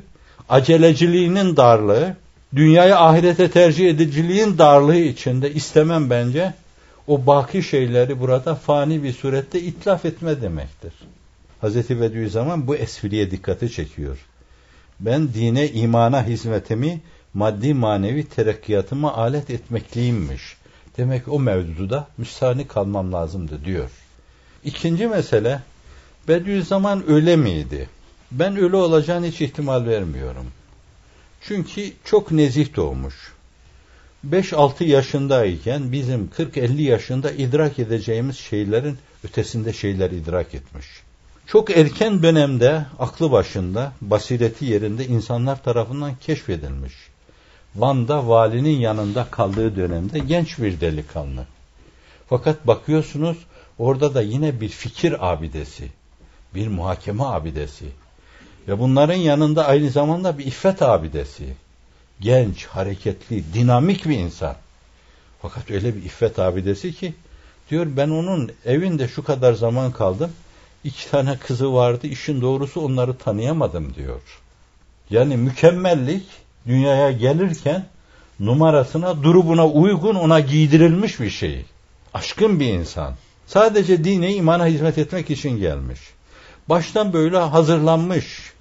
aceleciliğinin 0.49 1.57
darlığı, 1.57 2.15
dünyayı 2.55 2.97
ahirete 2.97 3.51
tercih 3.51 3.89
ediciliğin 3.89 4.57
darlığı 4.57 4.97
içinde 4.99 5.53
istemem 5.53 6.09
bence 6.09 6.53
o 7.07 7.25
baki 7.25 7.63
şeyleri 7.63 8.19
burada 8.19 8.55
fani 8.55 9.03
bir 9.03 9.13
surette 9.13 9.61
itlaf 9.61 10.05
etme 10.05 10.41
demektir. 10.41 10.93
Hazreti 11.61 12.01
Bediüzzaman 12.01 12.67
bu 12.67 12.75
espriye 12.75 13.31
dikkati 13.31 13.71
çekiyor. 13.71 14.17
Ben 14.99 15.33
dine, 15.33 15.69
imana 15.69 16.27
hizmetimi 16.27 17.01
maddi 17.33 17.73
manevi 17.73 18.23
terakkiyatıma 18.23 19.13
alet 19.13 19.49
etmekliyimmiş. 19.49 20.57
Demek 20.97 21.27
o 21.27 21.39
mevzuda 21.39 22.07
müstahni 22.17 22.67
kalmam 22.67 23.13
lazımdı 23.13 23.65
diyor. 23.65 23.89
İkinci 24.63 25.07
mesele 25.07 25.61
Bediüzzaman 26.27 27.09
öyle 27.09 27.35
miydi? 27.35 27.89
Ben 28.31 28.57
öyle 28.57 28.75
olacağını 28.75 29.25
hiç 29.25 29.41
ihtimal 29.41 29.85
vermiyorum. 29.85 30.45
Çünkü 31.41 31.91
çok 32.05 32.31
nezih 32.31 32.75
doğmuş. 32.75 33.31
5-6 34.29 34.83
yaşındayken 34.83 35.91
bizim 35.91 36.29
40-50 36.37 36.81
yaşında 36.81 37.31
idrak 37.31 37.79
edeceğimiz 37.79 38.37
şeylerin 38.37 38.97
ötesinde 39.23 39.73
şeyler 39.73 40.11
idrak 40.11 40.55
etmiş. 40.55 40.85
Çok 41.51 41.77
erken 41.77 42.23
dönemde 42.23 42.85
aklı 42.99 43.31
başında, 43.31 43.91
basireti 44.01 44.65
yerinde 44.65 45.05
insanlar 45.07 45.63
tarafından 45.63 46.15
keşfedilmiş. 46.15 46.93
Van'da 47.75 48.27
valinin 48.27 48.79
yanında 48.79 49.27
kaldığı 49.31 49.75
dönemde 49.75 50.19
genç 50.19 50.59
bir 50.59 50.81
delikanlı. 50.81 51.45
Fakat 52.29 52.67
bakıyorsunuz 52.67 53.37
orada 53.79 54.13
da 54.13 54.21
yine 54.21 54.61
bir 54.61 54.69
fikir 54.69 55.31
abidesi, 55.31 55.91
bir 56.55 56.67
muhakeme 56.67 57.23
abidesi 57.23 57.85
ve 58.67 58.79
bunların 58.79 59.17
yanında 59.17 59.65
aynı 59.65 59.89
zamanda 59.89 60.37
bir 60.37 60.45
iffet 60.45 60.81
abidesi. 60.81 61.53
Genç, 62.21 62.65
hareketli, 62.65 63.53
dinamik 63.53 64.05
bir 64.05 64.17
insan. 64.17 64.55
Fakat 65.41 65.71
öyle 65.71 65.95
bir 65.95 66.03
iffet 66.03 66.39
abidesi 66.39 66.93
ki 66.93 67.13
diyor 67.69 67.87
ben 67.97 68.09
onun 68.09 68.51
evinde 68.65 69.07
şu 69.07 69.23
kadar 69.23 69.53
zaman 69.53 69.91
kaldım 69.91 70.31
iki 70.83 71.11
tane 71.11 71.37
kızı 71.37 71.73
vardı. 71.73 72.07
İşin 72.07 72.41
doğrusu 72.41 72.81
onları 72.81 73.17
tanıyamadım 73.17 73.95
diyor. 73.95 74.21
Yani 75.09 75.37
mükemmellik 75.37 76.23
dünyaya 76.67 77.11
gelirken 77.11 77.85
numarasına, 78.39 79.23
durumuna 79.23 79.67
uygun 79.67 80.15
ona 80.15 80.39
giydirilmiş 80.39 81.19
bir 81.19 81.29
şey. 81.29 81.65
Aşkın 82.13 82.59
bir 82.59 82.67
insan. 82.67 83.13
Sadece 83.47 84.03
dine, 84.03 84.35
imana 84.35 84.65
hizmet 84.65 84.97
etmek 84.97 85.29
için 85.29 85.57
gelmiş. 85.59 85.99
Baştan 86.69 87.13
böyle 87.13 87.37
hazırlanmış. 87.37 88.53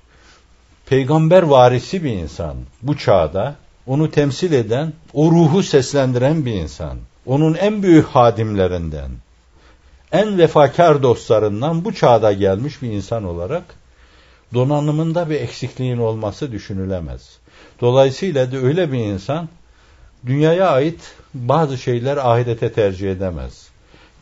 Peygamber 0.87 1.43
varisi 1.43 2.05
bir 2.05 2.13
insan. 2.13 2.57
Bu 2.83 2.97
çağda 2.97 3.55
onu 3.87 4.11
temsil 4.11 4.53
eden, 4.53 4.93
o 5.13 5.31
ruhu 5.31 5.63
seslendiren 5.63 6.47
bir 6.47 6.53
insan. 6.53 6.99
Onun 7.27 7.55
en 7.55 7.83
büyük 7.83 8.07
hadimlerinden 8.07 9.11
en 10.13 10.39
vefakar 10.39 11.03
dostlarından 11.03 11.85
bu 11.85 11.95
çağda 11.95 12.33
gelmiş 12.33 12.83
bir 12.83 12.91
insan 12.93 13.25
olarak 13.25 13.65
donanımında 14.55 15.31
bir 15.31 15.35
eksikliğin 15.35 15.99
olması 15.99 16.53
düşünülemez. 16.53 17.39
Dolayısıyla 17.81 18.53
da 18.53 18.57
öyle 18.57 18.93
bir 18.93 18.99
insan 18.99 19.49
dünyaya 20.27 20.71
ait 20.71 21.15
bazı 21.35 21.79
şeyler 21.79 22.17
ahirete 22.17 22.73
tercih 22.73 23.13
edemez. 23.13 23.69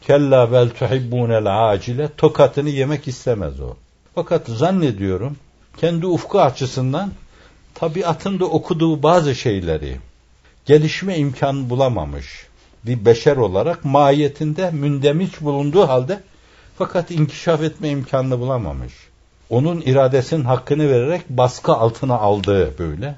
Kella 0.01 0.53
bel 0.53 0.71
tuhibbunel 0.71 1.71
acile 1.71 2.09
tokatını 2.17 2.69
yemek 2.69 3.09
istemez 3.09 3.61
o. 3.61 3.77
Fakat 4.15 4.47
zannediyorum 4.47 5.37
kendi 5.77 6.07
ufku 6.07 6.41
açısından 6.41 7.13
tabiatında 7.75 8.45
okuduğu 8.45 9.03
bazı 9.03 9.35
şeyleri 9.35 9.97
gelişme 10.67 11.17
imkanı 11.17 11.71
bulamamış 11.71 12.48
bir 12.87 13.05
beşer 13.05 13.37
olarak 13.37 13.85
mahiyetinde 13.85 14.71
mündemiş 14.71 15.41
bulunduğu 15.41 15.89
halde 15.89 16.21
fakat 16.79 17.11
inkişaf 17.11 17.63
etme 17.63 17.89
imkanını 17.89 18.41
bulamamış. 18.41 18.93
Onun 19.51 19.81
iradesinin 19.81 20.45
hakkını 20.45 20.89
vererek 20.89 21.29
baskı 21.29 21.73
altına 21.73 22.19
aldığı 22.19 22.79
böyle 22.79 23.15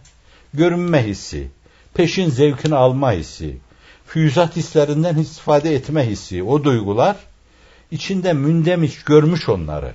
görünme 0.54 1.06
hissi, 1.06 1.48
peşin 1.94 2.30
zevkini 2.30 2.74
alma 2.74 3.12
hissi, 3.12 3.56
füyüzat 4.06 4.56
hislerinden 4.56 5.16
istifade 5.16 5.74
etme 5.74 6.06
hissi, 6.10 6.42
o 6.42 6.64
duygular 6.64 7.16
içinde 7.90 8.32
mündemiş 8.32 9.04
görmüş 9.04 9.48
onları. 9.48 9.94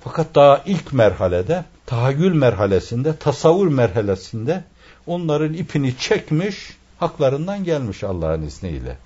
Fakat 0.00 0.34
daha 0.34 0.62
ilk 0.66 0.92
merhalede, 0.92 1.64
tahayyül 1.86 2.32
merhalesinde, 2.32 3.16
tasavvur 3.16 3.68
merhalesinde 3.68 4.64
onların 5.06 5.54
ipini 5.54 5.98
çekmiş, 5.98 6.56
haklarından 7.02 7.64
gelmiş 7.64 8.04
Allah'ın 8.04 8.42
izniyle. 8.42 8.96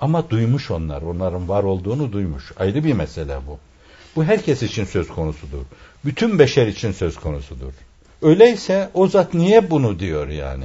Ama 0.00 0.30
duymuş 0.30 0.70
onlar, 0.70 1.02
onların 1.02 1.48
var 1.48 1.62
olduğunu 1.62 2.12
duymuş. 2.12 2.52
Ayrı 2.58 2.84
bir 2.84 2.92
mesele 2.92 3.36
bu. 3.46 3.58
Bu 4.16 4.24
herkes 4.24 4.62
için 4.62 4.84
söz 4.84 5.08
konusudur. 5.08 5.62
Bütün 6.04 6.38
beşer 6.38 6.66
için 6.66 6.92
söz 6.92 7.16
konusudur. 7.16 7.72
Öyleyse 8.22 8.90
o 8.94 9.08
zat 9.08 9.34
niye 9.34 9.70
bunu 9.70 9.98
diyor 9.98 10.28
yani? 10.28 10.64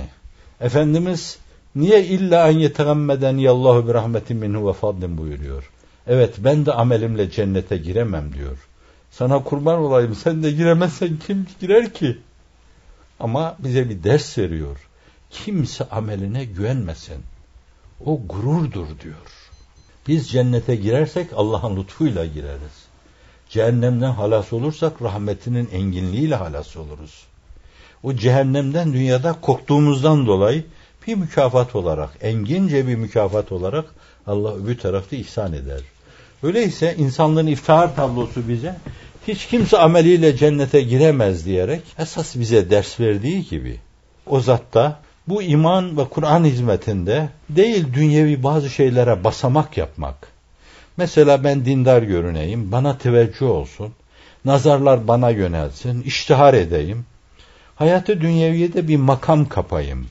Efendimiz 0.61 1.37
niye 1.75 2.05
illa 2.05 2.49
en 2.49 2.57
yetegammeden 2.57 3.37
yallahu 3.37 3.87
bir 3.87 3.93
rahmetin 3.93 4.37
minhu 4.37 4.67
ve 4.67 4.73
fadlin 4.73 5.17
buyuruyor. 5.17 5.69
Evet 6.07 6.33
ben 6.37 6.65
de 6.65 6.73
amelimle 6.73 7.31
cennete 7.31 7.77
giremem 7.77 8.33
diyor. 8.33 8.57
Sana 9.11 9.43
kurban 9.43 9.79
olayım 9.79 10.15
sen 10.15 10.43
de 10.43 10.51
giremezsen 10.51 11.17
kim 11.27 11.47
girer 11.59 11.93
ki? 11.93 12.17
Ama 13.19 13.55
bize 13.59 13.89
bir 13.89 14.03
ders 14.03 14.37
veriyor. 14.37 14.77
Kimse 15.31 15.83
ameline 15.89 16.45
güvenmesin. 16.45 17.23
O 18.05 18.21
gururdur 18.27 18.99
diyor. 19.03 19.51
Biz 20.07 20.29
cennete 20.29 20.75
girersek 20.75 21.27
Allah'ın 21.35 21.77
lütfuyla 21.77 22.25
gireriz. 22.25 22.85
Cehennemden 23.49 24.11
halas 24.11 24.53
olursak 24.53 25.01
rahmetinin 25.01 25.69
enginliğiyle 25.73 26.35
halas 26.35 26.77
oluruz. 26.77 27.23
O 28.03 28.13
cehennemden 28.13 28.93
dünyada 28.93 29.35
korktuğumuzdan 29.41 30.27
dolayı 30.27 30.63
bir 31.07 31.15
mükafat 31.15 31.75
olarak, 31.75 32.09
engince 32.21 32.87
bir 32.87 32.95
mükafat 32.95 33.51
olarak 33.51 33.85
Allah 34.27 34.55
öbür 34.55 34.77
tarafta 34.77 35.15
ihsan 35.15 35.53
eder. 35.53 35.81
Öyleyse 36.43 36.95
insanlığın 36.97 37.47
iftihar 37.47 37.95
tablosu 37.95 38.49
bize 38.49 38.75
hiç 39.27 39.47
kimse 39.47 39.77
ameliyle 39.77 40.37
cennete 40.37 40.81
giremez 40.81 41.45
diyerek 41.45 41.81
esas 41.99 42.35
bize 42.35 42.69
ders 42.69 42.99
verdiği 42.99 43.49
gibi 43.49 43.79
o 44.25 44.39
zatta 44.39 44.99
bu 45.27 45.41
iman 45.41 45.97
ve 45.97 46.05
Kur'an 46.05 46.43
hizmetinde 46.43 47.29
değil 47.49 47.93
dünyevi 47.93 48.43
bazı 48.43 48.69
şeylere 48.69 49.23
basamak 49.23 49.77
yapmak. 49.77 50.27
Mesela 50.97 51.43
ben 51.43 51.65
dindar 51.65 52.01
görüneyim, 52.01 52.71
bana 52.71 52.97
teveccüh 52.97 53.49
olsun, 53.49 53.93
nazarlar 54.45 55.07
bana 55.07 55.29
yönelsin, 55.29 56.01
iştihar 56.01 56.53
edeyim. 56.53 57.05
Hayatı 57.75 58.21
dünyeviyede 58.21 58.87
bir 58.87 58.97
makam 58.97 59.49
kapayım, 59.49 60.07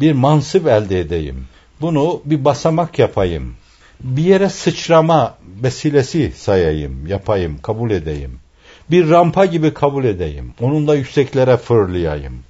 bir 0.00 0.12
mansıp 0.12 0.66
elde 0.66 1.00
edeyim. 1.00 1.46
Bunu 1.80 2.22
bir 2.24 2.44
basamak 2.44 2.98
yapayım. 2.98 3.54
Bir 4.00 4.22
yere 4.22 4.48
sıçrama 4.48 5.34
vesilesi 5.62 6.32
sayayım, 6.36 7.06
yapayım, 7.06 7.58
kabul 7.62 7.90
edeyim. 7.90 8.38
Bir 8.90 9.10
rampa 9.10 9.44
gibi 9.44 9.74
kabul 9.74 10.04
edeyim. 10.04 10.54
Onunla 10.60 10.94
yükseklere 10.94 11.56
fırlayayım 11.56 12.42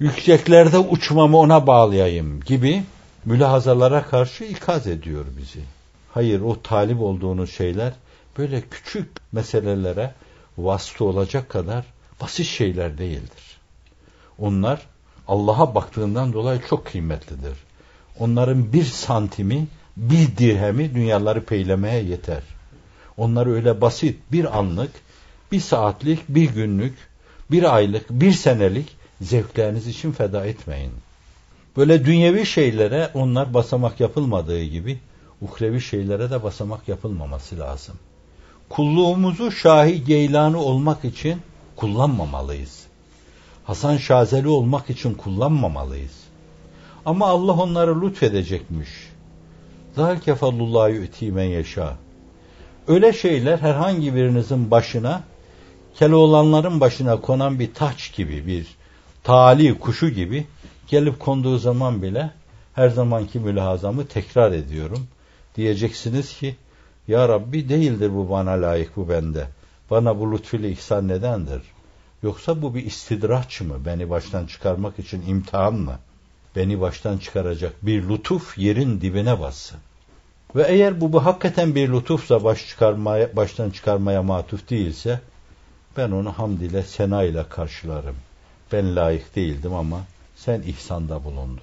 yükseklerde 0.00 0.78
uçmamı 0.78 1.38
ona 1.38 1.66
bağlayayım 1.66 2.40
gibi 2.40 2.82
mülahazalara 3.24 4.02
karşı 4.02 4.44
ikaz 4.44 4.86
ediyor 4.86 5.24
bizi. 5.38 5.60
Hayır 6.14 6.40
o 6.40 6.62
talip 6.62 7.00
olduğunuz 7.00 7.52
şeyler 7.52 7.92
böyle 8.38 8.60
küçük 8.60 9.08
meselelere 9.32 10.14
vasıta 10.58 11.04
olacak 11.04 11.48
kadar 11.48 11.84
basit 12.20 12.46
şeyler 12.46 12.98
değildir. 12.98 13.58
Onlar 14.38 14.80
Allah'a 15.28 15.74
baktığından 15.74 16.32
dolayı 16.32 16.60
çok 16.68 16.86
kıymetlidir. 16.86 17.58
Onların 18.18 18.72
bir 18.72 18.84
santimi, 18.84 19.66
bir 19.96 20.36
dirhemi 20.36 20.94
dünyaları 20.94 21.44
peylemeye 21.44 22.02
yeter. 22.02 22.42
Onlar 23.16 23.46
öyle 23.46 23.80
basit 23.80 24.18
bir 24.32 24.58
anlık, 24.58 24.90
bir 25.52 25.60
saatlik, 25.60 26.28
bir 26.28 26.50
günlük, 26.50 26.94
bir 27.50 27.74
aylık, 27.74 28.10
bir 28.10 28.32
senelik 28.32 28.95
zevkleriniz 29.20 29.86
için 29.86 30.12
feda 30.12 30.46
etmeyin. 30.46 30.92
Böyle 31.76 32.04
dünyevi 32.04 32.46
şeylere 32.46 33.10
onlar 33.14 33.54
basamak 33.54 34.00
yapılmadığı 34.00 34.62
gibi 34.62 34.98
uhrevi 35.42 35.80
şeylere 35.80 36.30
de 36.30 36.42
basamak 36.42 36.88
yapılmaması 36.88 37.58
lazım. 37.58 37.94
Kulluğumuzu 38.68 39.52
Şahi 39.52 40.04
Geylanı 40.04 40.58
olmak 40.58 41.04
için 41.04 41.40
kullanmamalıyız. 41.76 42.86
Hasan 43.64 43.96
Şazeli 43.96 44.48
olmak 44.48 44.90
için 44.90 45.14
kullanmamalıyız. 45.14 46.14
Ama 47.04 47.26
Allah 47.26 47.52
onları 47.52 48.02
lütfedecekmiş. 48.02 48.88
Zalike 49.96 50.34
fallullahi 50.34 50.92
yu'ti 50.92 51.32
men 51.32 51.44
yeşâ. 51.44 51.96
Öyle 52.88 53.12
şeyler 53.12 53.58
herhangi 53.58 54.14
birinizin 54.14 54.70
başına 54.70 55.22
Keloğlanların 55.98 56.80
başına 56.80 57.20
konan 57.20 57.58
bir 57.58 57.74
taç 57.74 58.12
gibi 58.12 58.46
bir 58.46 58.66
tali 59.26 59.78
kuşu 59.78 60.08
gibi 60.08 60.46
gelip 60.88 61.20
konduğu 61.20 61.58
zaman 61.58 62.02
bile 62.02 62.30
her 62.74 62.88
zamanki 62.88 63.38
mülahazamı 63.38 64.06
tekrar 64.06 64.52
ediyorum. 64.52 65.06
Diyeceksiniz 65.56 66.38
ki 66.38 66.56
ya 67.08 67.28
Rabbi 67.28 67.68
değildir 67.68 68.14
bu 68.14 68.30
bana 68.30 68.50
layık 68.50 68.96
bu 68.96 69.08
bende. 69.08 69.46
Bana 69.90 70.20
bu 70.20 70.32
lütfüyle 70.32 70.70
ihsan 70.70 71.08
nedendir? 71.08 71.62
Yoksa 72.22 72.62
bu 72.62 72.74
bir 72.74 72.84
istidraç 72.84 73.60
mı? 73.60 73.74
Beni 73.86 74.10
baştan 74.10 74.46
çıkarmak 74.46 74.98
için 74.98 75.22
imtihan 75.26 75.74
mı? 75.74 75.98
Beni 76.56 76.80
baştan 76.80 77.18
çıkaracak 77.18 77.72
bir 77.82 78.08
lütuf 78.08 78.58
yerin 78.58 79.00
dibine 79.00 79.40
bassın. 79.40 79.78
Ve 80.56 80.66
eğer 80.68 81.00
bu, 81.00 81.12
bu 81.12 81.26
hakikaten 81.26 81.74
bir 81.74 81.88
lütufsa 81.88 82.44
baş 82.44 82.68
çıkarmaya, 82.68 83.36
baştan 83.36 83.70
çıkarmaya 83.70 84.22
matuf 84.22 84.70
değilse 84.70 85.20
ben 85.96 86.10
onu 86.10 86.32
hamd 86.32 86.60
ile 86.60 86.82
sena 86.82 87.22
ile 87.22 87.44
karşılarım. 87.48 88.16
Ben 88.72 88.96
layık 88.96 89.36
değildim 89.36 89.74
ama 89.74 90.00
sen 90.36 90.62
ihsanda 90.62 91.24
bulundun. 91.24 91.60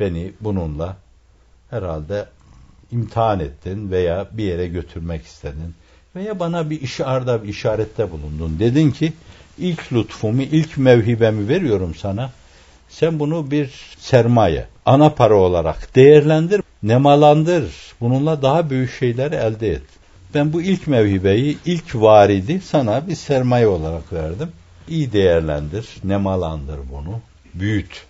Beni 0.00 0.32
bununla 0.40 0.96
herhalde 1.70 2.26
imtihan 2.92 3.40
ettin 3.40 3.90
veya 3.90 4.28
bir 4.32 4.44
yere 4.44 4.66
götürmek 4.66 5.24
istedin 5.24 5.74
veya 6.16 6.38
bana 6.38 6.70
bir 6.70 6.80
işarda 6.80 7.42
bir 7.42 7.48
işarette 7.48 8.10
bulundun. 8.10 8.58
Dedin 8.58 8.90
ki 8.90 9.12
ilk 9.58 9.92
lütfumu, 9.92 10.42
ilk 10.42 10.78
mevhibemi 10.78 11.48
veriyorum 11.48 11.94
sana. 11.94 12.30
Sen 12.88 13.18
bunu 13.18 13.50
bir 13.50 13.70
sermaye, 13.98 14.66
ana 14.86 15.10
para 15.10 15.34
olarak 15.34 15.94
değerlendir, 15.94 16.62
nemalandır. 16.82 17.72
Bununla 18.00 18.42
daha 18.42 18.70
büyük 18.70 18.92
şeyleri 18.92 19.34
elde 19.34 19.72
et. 19.72 19.82
Ben 20.34 20.52
bu 20.52 20.62
ilk 20.62 20.86
mevhibeyi, 20.86 21.58
ilk 21.66 21.94
varidi 21.94 22.60
sana 22.60 23.08
bir 23.08 23.14
sermaye 23.14 23.66
olarak 23.66 24.12
verdim 24.12 24.48
iyi 24.88 25.12
değerlendir, 25.12 25.88
nemalandır 26.04 26.80
bunu, 26.92 27.20
büyüt. 27.54 28.06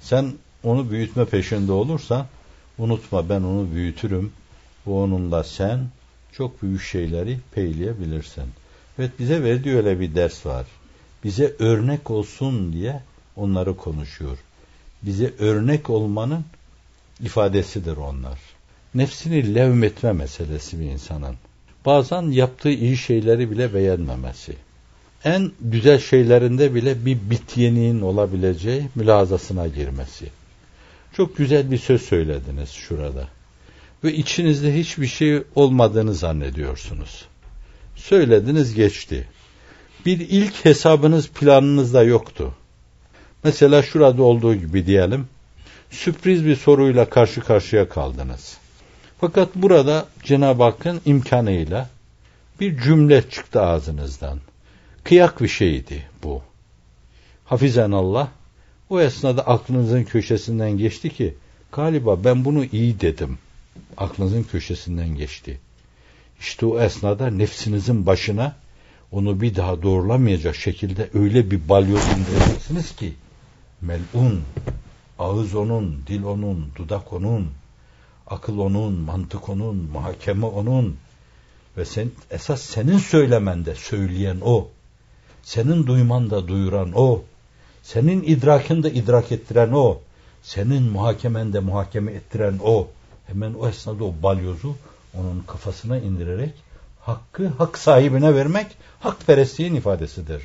Sen 0.00 0.32
onu 0.62 0.90
büyütme 0.90 1.24
peşinde 1.24 1.72
olursan, 1.72 2.26
unutma 2.78 3.28
ben 3.28 3.42
onu 3.42 3.74
büyütürüm. 3.74 4.32
Bu 4.86 5.02
onunla 5.02 5.44
sen 5.44 5.88
çok 6.32 6.62
büyük 6.62 6.82
şeyleri 6.82 7.38
peyleyebilirsin. 7.54 8.44
Evet 8.98 9.10
bize 9.18 9.42
verdiği 9.42 9.76
öyle 9.76 10.00
bir 10.00 10.14
ders 10.14 10.46
var. 10.46 10.66
Bize 11.24 11.54
örnek 11.58 12.10
olsun 12.10 12.72
diye 12.72 13.00
onları 13.36 13.76
konuşuyor. 13.76 14.38
Bize 15.02 15.32
örnek 15.38 15.90
olmanın 15.90 16.44
ifadesidir 17.20 17.96
onlar. 17.96 18.38
Nefsini 18.94 19.54
levmetme 19.54 20.12
meselesi 20.12 20.80
bir 20.80 20.84
insanın. 20.84 21.36
Bazen 21.86 22.22
yaptığı 22.22 22.70
iyi 22.70 22.96
şeyleri 22.96 23.50
bile 23.50 23.74
beğenmemesi 23.74 24.56
en 25.24 25.52
güzel 25.60 25.98
şeylerinde 25.98 26.74
bile 26.74 27.06
bir 27.06 27.18
bityeniğin 27.30 28.00
olabileceği 28.00 28.88
mülazasına 28.94 29.66
girmesi. 29.66 30.26
Çok 31.12 31.36
güzel 31.36 31.70
bir 31.70 31.78
söz 31.78 32.02
söylediniz 32.02 32.70
şurada. 32.70 33.28
Ve 34.04 34.14
içinizde 34.14 34.78
hiçbir 34.78 35.06
şey 35.06 35.42
olmadığını 35.54 36.14
zannediyorsunuz. 36.14 37.24
Söylediniz 37.96 38.74
geçti. 38.74 39.28
Bir 40.06 40.20
ilk 40.20 40.64
hesabınız 40.64 41.28
planınızda 41.28 42.02
yoktu. 42.02 42.54
Mesela 43.44 43.82
şurada 43.82 44.22
olduğu 44.22 44.54
gibi 44.54 44.86
diyelim. 44.86 45.26
Sürpriz 45.90 46.44
bir 46.44 46.56
soruyla 46.56 47.10
karşı 47.10 47.40
karşıya 47.40 47.88
kaldınız. 47.88 48.56
Fakat 49.20 49.48
burada 49.54 50.06
Cenab-ı 50.24 50.62
Hakk'ın 50.62 51.00
imkanıyla 51.04 51.88
bir 52.60 52.80
cümle 52.80 53.30
çıktı 53.30 53.60
ağzınızdan 53.60 54.38
kıyak 55.04 55.40
bir 55.42 55.48
şeydi 55.48 56.02
bu. 56.22 56.42
Hafizen 57.44 57.90
Allah 57.90 58.28
o 58.90 59.00
esnada 59.00 59.46
aklınızın 59.46 60.04
köşesinden 60.04 60.78
geçti 60.78 61.10
ki 61.10 61.34
galiba 61.72 62.24
ben 62.24 62.44
bunu 62.44 62.64
iyi 62.64 63.00
dedim. 63.00 63.38
Aklınızın 63.96 64.42
köşesinden 64.42 65.08
geçti. 65.08 65.60
İşte 66.40 66.66
o 66.66 66.80
esnada 66.80 67.30
nefsinizin 67.30 68.06
başına 68.06 68.56
onu 69.12 69.40
bir 69.40 69.56
daha 69.56 69.82
doğrulamayacak 69.82 70.56
şekilde 70.56 71.10
öyle 71.14 71.50
bir 71.50 71.68
balyoz 71.68 72.02
indireceksiniz 72.08 72.96
ki 72.96 73.14
melun, 73.80 74.42
ağız 75.18 75.54
onun, 75.54 76.02
dil 76.06 76.22
onun, 76.22 76.68
dudak 76.76 77.12
onun, 77.12 77.50
akıl 78.26 78.58
onun, 78.58 78.92
mantık 78.92 79.48
onun, 79.48 79.76
muhakeme 79.76 80.46
onun 80.46 80.96
ve 81.76 81.84
sen 81.84 82.10
esas 82.30 82.62
senin 82.62 82.98
söylemende 82.98 83.74
söyleyen 83.74 84.38
o. 84.44 84.68
Senin 85.44 85.86
duymanda 85.86 86.48
duyuran 86.48 86.92
o. 86.94 87.22
Senin 87.82 88.22
idrakında 88.22 88.88
idrak 88.88 89.32
ettiren 89.32 89.72
o. 89.72 89.98
Senin 90.42 90.82
muhakemende 90.82 91.60
muhakeme 91.60 92.12
ettiren 92.12 92.58
o. 92.64 92.88
Hemen 93.26 93.54
o 93.54 93.68
esnada 93.68 94.04
o 94.04 94.14
balyozu 94.22 94.76
onun 95.14 95.44
kafasına 95.46 95.98
indirerek 95.98 96.52
hakkı 97.00 97.48
hak 97.48 97.78
sahibine 97.78 98.34
vermek 98.34 98.66
hakperestliğin 99.00 99.74
ifadesidir. 99.74 100.42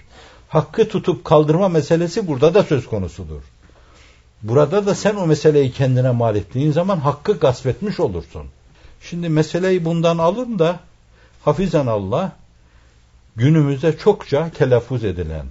Hakkı 0.49 0.87
tutup 0.87 1.25
kaldırma 1.25 1.69
meselesi 1.69 2.27
burada 2.27 2.53
da 2.53 2.63
söz 2.63 2.87
konusudur. 2.87 3.41
Burada 4.43 4.85
da 4.85 4.95
sen 4.95 5.15
o 5.15 5.27
meseleyi 5.27 5.71
kendine 5.71 6.11
mal 6.11 6.35
ettiğin 6.35 6.71
zaman 6.71 6.97
hakkı 6.97 7.39
gasp 7.39 7.67
etmiş 7.67 7.99
olursun. 7.99 8.47
Şimdi 9.01 9.29
meseleyi 9.29 9.85
bundan 9.85 10.17
alın 10.17 10.59
da 10.59 10.79
hafizan 11.45 11.87
Allah 11.87 12.31
günümüzde 13.39 13.97
çokça 13.97 14.49
telaffuz 14.49 15.03
edilen 15.03 15.45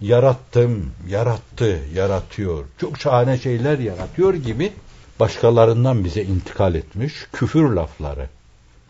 yarattım, 0.00 0.90
yarattı, 1.08 1.80
yaratıyor, 1.94 2.64
çok 2.78 3.00
şahane 3.00 3.38
şeyler 3.38 3.78
yaratıyor 3.78 4.34
gibi 4.34 4.72
başkalarından 5.20 6.04
bize 6.04 6.22
intikal 6.22 6.74
etmiş 6.74 7.12
küfür 7.32 7.70
lafları. 7.70 8.28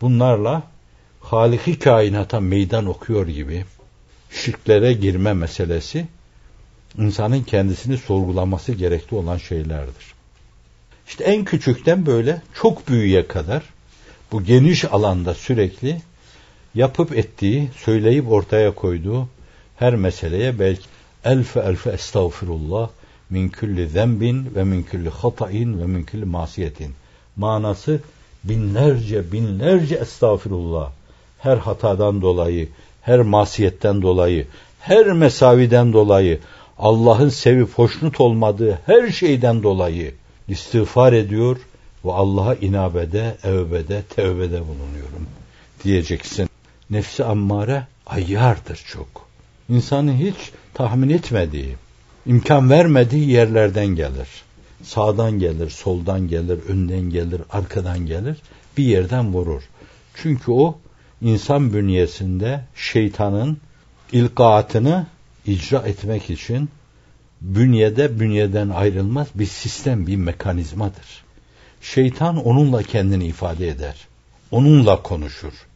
Bunlarla 0.01 0.63
Haliki 1.19 1.79
kainata 1.79 2.39
meydan 2.39 2.85
okuyor 2.85 3.27
gibi 3.27 3.65
şirklere 4.31 4.93
girme 4.93 5.33
meselesi 5.33 6.07
insanın 6.97 7.43
kendisini 7.43 7.97
sorgulaması 7.97 8.71
gerekli 8.73 9.15
olan 9.15 9.37
şeylerdir. 9.37 10.13
İşte 11.07 11.23
en 11.23 11.45
küçükten 11.45 12.05
böyle 12.05 12.41
çok 12.61 12.87
büyüğe 12.87 13.27
kadar 13.27 13.63
bu 14.31 14.43
geniş 14.43 14.85
alanda 14.85 15.33
sürekli 15.33 16.01
yapıp 16.75 17.17
ettiği, 17.17 17.69
söyleyip 17.77 18.31
ortaya 18.31 18.75
koyduğu 18.75 19.27
her 19.75 19.95
meseleye 19.95 20.59
belki 20.59 20.83
elfe 21.25 21.59
elfe 21.59 21.89
estağfirullah 21.89 22.89
min 23.29 23.49
külli 23.49 23.87
zembin 23.87 24.55
ve 24.55 24.63
min 24.63 24.83
külli 24.83 25.09
hata'in 25.09 25.81
ve 25.81 25.85
min 25.85 26.03
külli 26.03 26.25
masiyetin. 26.25 26.93
Manası 27.35 27.99
binlerce 28.43 29.31
binlerce 29.31 29.95
estağfirullah. 29.95 30.91
Her 31.39 31.57
hatadan 31.57 32.21
dolayı, 32.21 32.69
her 33.01 33.19
masiyetten 33.19 34.01
dolayı, 34.01 34.47
her 34.79 35.05
mesaviden 35.05 35.93
dolayı, 35.93 36.39
Allah'ın 36.77 37.29
sevip 37.29 37.69
hoşnut 37.69 38.21
olmadığı 38.21 38.79
her 38.85 39.09
şeyden 39.09 39.63
dolayı 39.63 40.13
istiğfar 40.47 41.13
ediyor 41.13 41.57
ve 42.05 42.11
Allah'a 42.11 42.55
inabede, 42.55 43.37
evbede, 43.43 44.01
tevbede 44.01 44.61
bulunuyorum 44.61 45.27
diyeceksin. 45.83 46.48
Nefsi 46.89 47.25
ammare 47.25 47.87
ayyardır 48.05 48.83
çok. 48.87 49.29
İnsanın 49.69 50.13
hiç 50.13 50.51
tahmin 50.73 51.09
etmediği, 51.09 51.75
imkan 52.25 52.69
vermediği 52.69 53.29
yerlerden 53.29 53.87
gelir. 53.87 54.27
Sağdan 54.83 55.39
gelir, 55.39 55.69
soldan 55.69 56.27
gelir, 56.27 56.59
önden 56.67 57.01
gelir, 57.01 57.41
arkadan 57.51 58.05
gelir, 58.05 58.37
bir 58.77 58.83
yerden 58.83 59.33
vurur. 59.33 59.61
Çünkü 60.15 60.51
o 60.51 60.77
insan 61.21 61.73
bünyesinde 61.73 62.61
şeytanın 62.75 63.57
ilkaatını 64.11 65.07
icra 65.45 65.77
etmek 65.77 66.29
için 66.29 66.69
bünyede 67.41 68.19
bünyeden 68.19 68.69
ayrılmaz 68.69 69.27
bir 69.35 69.45
sistem, 69.45 70.07
bir 70.07 70.15
mekanizmadır. 70.15 71.23
Şeytan 71.81 72.45
onunla 72.45 72.83
kendini 72.83 73.25
ifade 73.25 73.67
eder. 73.67 73.95
Onunla 74.51 75.03
konuşur. 75.03 75.68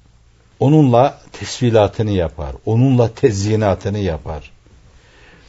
Onunla 0.63 1.19
tesvilatını 1.31 2.11
yapar. 2.11 2.55
Onunla 2.65 3.13
tezyinatını 3.13 3.97
yapar. 3.97 4.51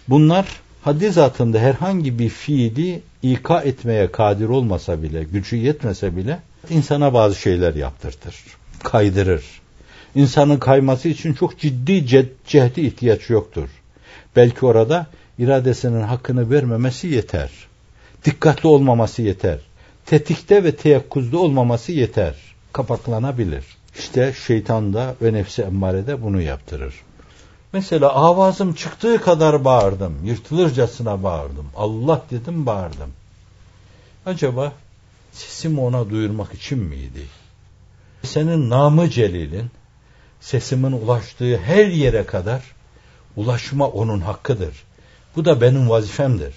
Bunlar 0.08 0.46
haddi 0.82 1.10
zatında 1.10 1.58
herhangi 1.58 2.18
bir 2.18 2.28
fiili 2.28 3.02
ika 3.22 3.60
etmeye 3.60 4.12
kadir 4.12 4.48
olmasa 4.48 5.02
bile, 5.02 5.24
gücü 5.24 5.56
yetmese 5.56 6.16
bile 6.16 6.38
insana 6.70 7.14
bazı 7.14 7.40
şeyler 7.40 7.74
yaptırtır. 7.74 8.36
Kaydırır. 8.82 9.44
İnsanın 10.14 10.58
kayması 10.58 11.08
için 11.08 11.34
çok 11.34 11.58
ciddi 11.58 12.06
cehdi 12.46 12.80
ihtiyaç 12.80 13.30
yoktur. 13.30 13.68
Belki 14.36 14.66
orada 14.66 15.06
iradesinin 15.38 16.02
hakkını 16.02 16.50
vermemesi 16.50 17.08
yeter. 17.08 17.50
Dikkatli 18.24 18.66
olmaması 18.66 19.22
yeter. 19.22 19.58
Tetikte 20.06 20.64
ve 20.64 20.76
teyakkuzda 20.76 21.38
olmaması 21.38 21.92
yeter. 21.92 22.34
Kapaklanabilir. 22.72 23.64
İşte 23.98 24.34
şeytan 24.46 24.94
da 24.94 25.14
ve 25.22 25.32
nefsi 25.32 25.62
emmarede 25.62 26.22
bunu 26.22 26.40
yaptırır. 26.40 26.94
Mesela 27.72 28.12
avazım 28.12 28.74
çıktığı 28.74 29.20
kadar 29.20 29.64
bağırdım. 29.64 30.24
Yırtılırcasına 30.24 31.22
bağırdım. 31.22 31.66
Allah 31.76 32.22
dedim 32.30 32.66
bağırdım. 32.66 33.12
Acaba 34.26 34.72
sesimi 35.32 35.80
ona 35.80 36.10
duyurmak 36.10 36.54
için 36.54 36.78
miydi? 36.78 37.26
Senin 38.22 38.70
namı 38.70 39.10
celilin 39.10 39.70
sesimin 40.40 40.92
ulaştığı 40.92 41.56
her 41.56 41.86
yere 41.86 42.26
kadar 42.26 42.62
ulaşma 43.36 43.88
onun 43.88 44.20
hakkıdır. 44.20 44.84
Bu 45.36 45.44
da 45.44 45.60
benim 45.60 45.90
vazifemdir. 45.90 46.54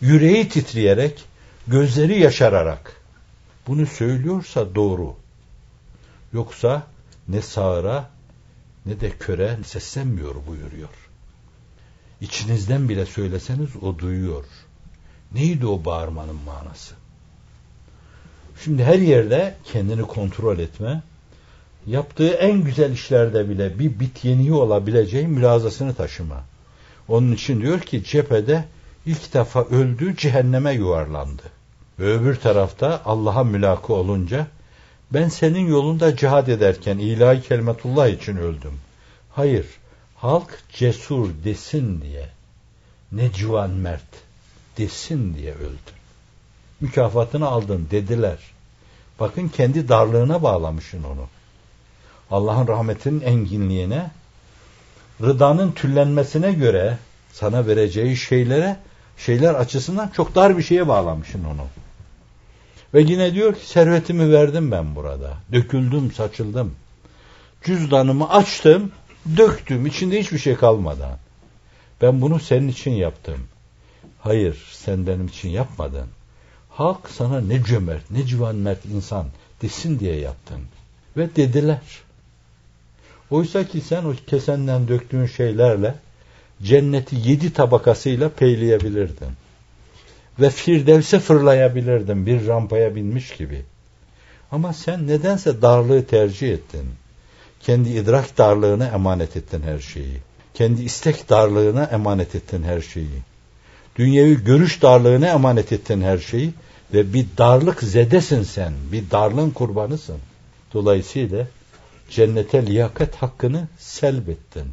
Yüreği 0.00 0.48
titreyerek, 0.48 1.24
gözleri 1.66 2.20
yaşararak 2.20 2.96
bunu 3.66 3.86
söylüyorsa 3.86 4.74
doğru. 4.74 5.14
Yoksa 6.32 6.86
ne 7.28 7.42
sağıra 7.42 8.10
ne 8.86 9.00
de 9.00 9.10
köre 9.10 9.58
seslenmiyor 9.64 10.34
buyuruyor. 10.46 10.88
İçinizden 12.20 12.88
bile 12.88 13.06
söyleseniz 13.06 13.70
o 13.82 13.98
duyuyor. 13.98 14.44
Neydi 15.34 15.66
o 15.66 15.84
bağırmanın 15.84 16.36
manası? 16.36 16.94
Şimdi 18.64 18.84
her 18.84 18.98
yerde 18.98 19.54
kendini 19.64 20.02
kontrol 20.02 20.58
etme, 20.58 21.02
yaptığı 21.86 22.28
en 22.28 22.64
güzel 22.64 22.92
işlerde 22.92 23.48
bile 23.48 23.78
bir 23.78 24.00
bit 24.00 24.24
yeniği 24.24 24.52
olabileceği 24.52 25.28
mülazasını 25.28 25.94
taşıma. 25.94 26.44
Onun 27.08 27.32
için 27.32 27.60
diyor 27.60 27.80
ki 27.80 28.04
cephede 28.04 28.64
ilk 29.06 29.34
defa 29.34 29.64
öldü, 29.64 30.16
cehenneme 30.16 30.72
yuvarlandı. 30.72 31.42
Ve 31.98 32.04
öbür 32.04 32.36
tarafta 32.36 33.02
Allah'a 33.04 33.44
mülakı 33.44 33.92
olunca 33.92 34.46
ben 35.12 35.28
senin 35.28 35.66
yolunda 35.68 36.16
cihad 36.16 36.46
ederken 36.46 36.98
ilahi 36.98 37.42
kelimetullah 37.42 38.08
için 38.08 38.36
öldüm. 38.36 38.80
Hayır, 39.30 39.66
halk 40.16 40.62
cesur 40.72 41.30
desin 41.44 42.02
diye, 42.02 42.28
ne 43.12 43.32
civan 43.32 43.70
mert 43.70 44.10
desin 44.78 45.34
diye 45.34 45.54
öldü. 45.54 45.90
Mükafatını 46.80 47.46
aldın 47.46 47.88
dediler. 47.90 48.38
Bakın 49.20 49.48
kendi 49.48 49.88
darlığına 49.88 50.42
bağlamışsın 50.42 51.02
onu. 51.02 51.26
Allah'ın 52.30 52.68
rahmetinin 52.68 53.20
enginliğine, 53.20 54.10
rıdanın 55.22 55.72
tüllenmesine 55.72 56.52
göre 56.52 56.98
sana 57.32 57.66
vereceği 57.66 58.16
şeylere, 58.16 58.76
şeyler 59.16 59.54
açısından 59.54 60.08
çok 60.08 60.34
dar 60.34 60.58
bir 60.58 60.62
şeye 60.62 60.88
bağlamışsın 60.88 61.44
onu. 61.44 61.66
Ve 62.94 63.00
yine 63.02 63.34
diyor 63.34 63.54
ki 63.54 63.66
servetimi 63.66 64.32
verdim 64.32 64.70
ben 64.70 64.94
burada. 64.94 65.36
Döküldüm, 65.52 66.12
saçıldım. 66.12 66.74
Cüzdanımı 67.64 68.30
açtım, 68.30 68.92
döktüm. 69.36 69.86
içinde 69.86 70.20
hiçbir 70.20 70.38
şey 70.38 70.54
kalmadan. 70.54 71.18
Ben 72.02 72.20
bunu 72.20 72.40
senin 72.40 72.68
için 72.68 72.90
yaptım. 72.90 73.38
Hayır, 74.20 74.56
sen 74.72 75.06
benim 75.06 75.26
için 75.26 75.48
yapmadın. 75.48 76.06
Halk 76.70 77.10
sana 77.10 77.40
ne 77.40 77.64
cömert, 77.64 78.10
ne 78.10 78.26
civan 78.26 78.56
mert 78.56 78.84
insan 78.84 79.26
desin 79.62 79.98
diye 79.98 80.16
yaptın. 80.16 80.60
Ve 81.16 81.36
dediler. 81.36 81.80
Oysa 83.30 83.68
ki 83.68 83.80
sen 83.80 84.04
o 84.04 84.14
kesenden 84.26 84.88
döktüğün 84.88 85.26
şeylerle 85.26 85.94
cenneti 86.62 87.16
yedi 87.16 87.52
tabakasıyla 87.52 88.28
peyleyebilirdin. 88.28 89.28
Ve 90.40 90.50
Firdevs'e 90.50 91.18
fırlayabilirdin 91.18 92.26
bir 92.26 92.46
rampaya 92.46 92.94
binmiş 92.94 93.36
gibi. 93.36 93.62
Ama 94.52 94.72
sen 94.72 95.06
nedense 95.06 95.62
darlığı 95.62 96.04
tercih 96.04 96.52
ettin. 96.52 96.90
Kendi 97.60 97.88
idrak 97.88 98.38
darlığına 98.38 98.86
emanet 98.86 99.36
ettin 99.36 99.62
her 99.62 99.78
şeyi. 99.78 100.16
Kendi 100.54 100.82
istek 100.82 101.28
darlığına 101.28 101.84
emanet 101.84 102.34
ettin 102.34 102.62
her 102.62 102.80
şeyi. 102.80 103.22
Dünyevi 103.96 104.44
görüş 104.44 104.82
darlığına 104.82 105.26
emanet 105.26 105.72
ettin 105.72 106.00
her 106.00 106.18
şeyi. 106.18 106.52
Ve 106.94 107.12
bir 107.12 107.26
darlık 107.38 107.82
zedesin 107.82 108.42
sen. 108.42 108.72
Bir 108.92 109.10
darlığın 109.10 109.50
kurbanısın. 109.50 110.18
Dolayısıyla 110.74 111.46
cennete 112.10 112.66
liyakat 112.66 113.14
hakkını 113.14 113.68
selbettin. 113.78 114.66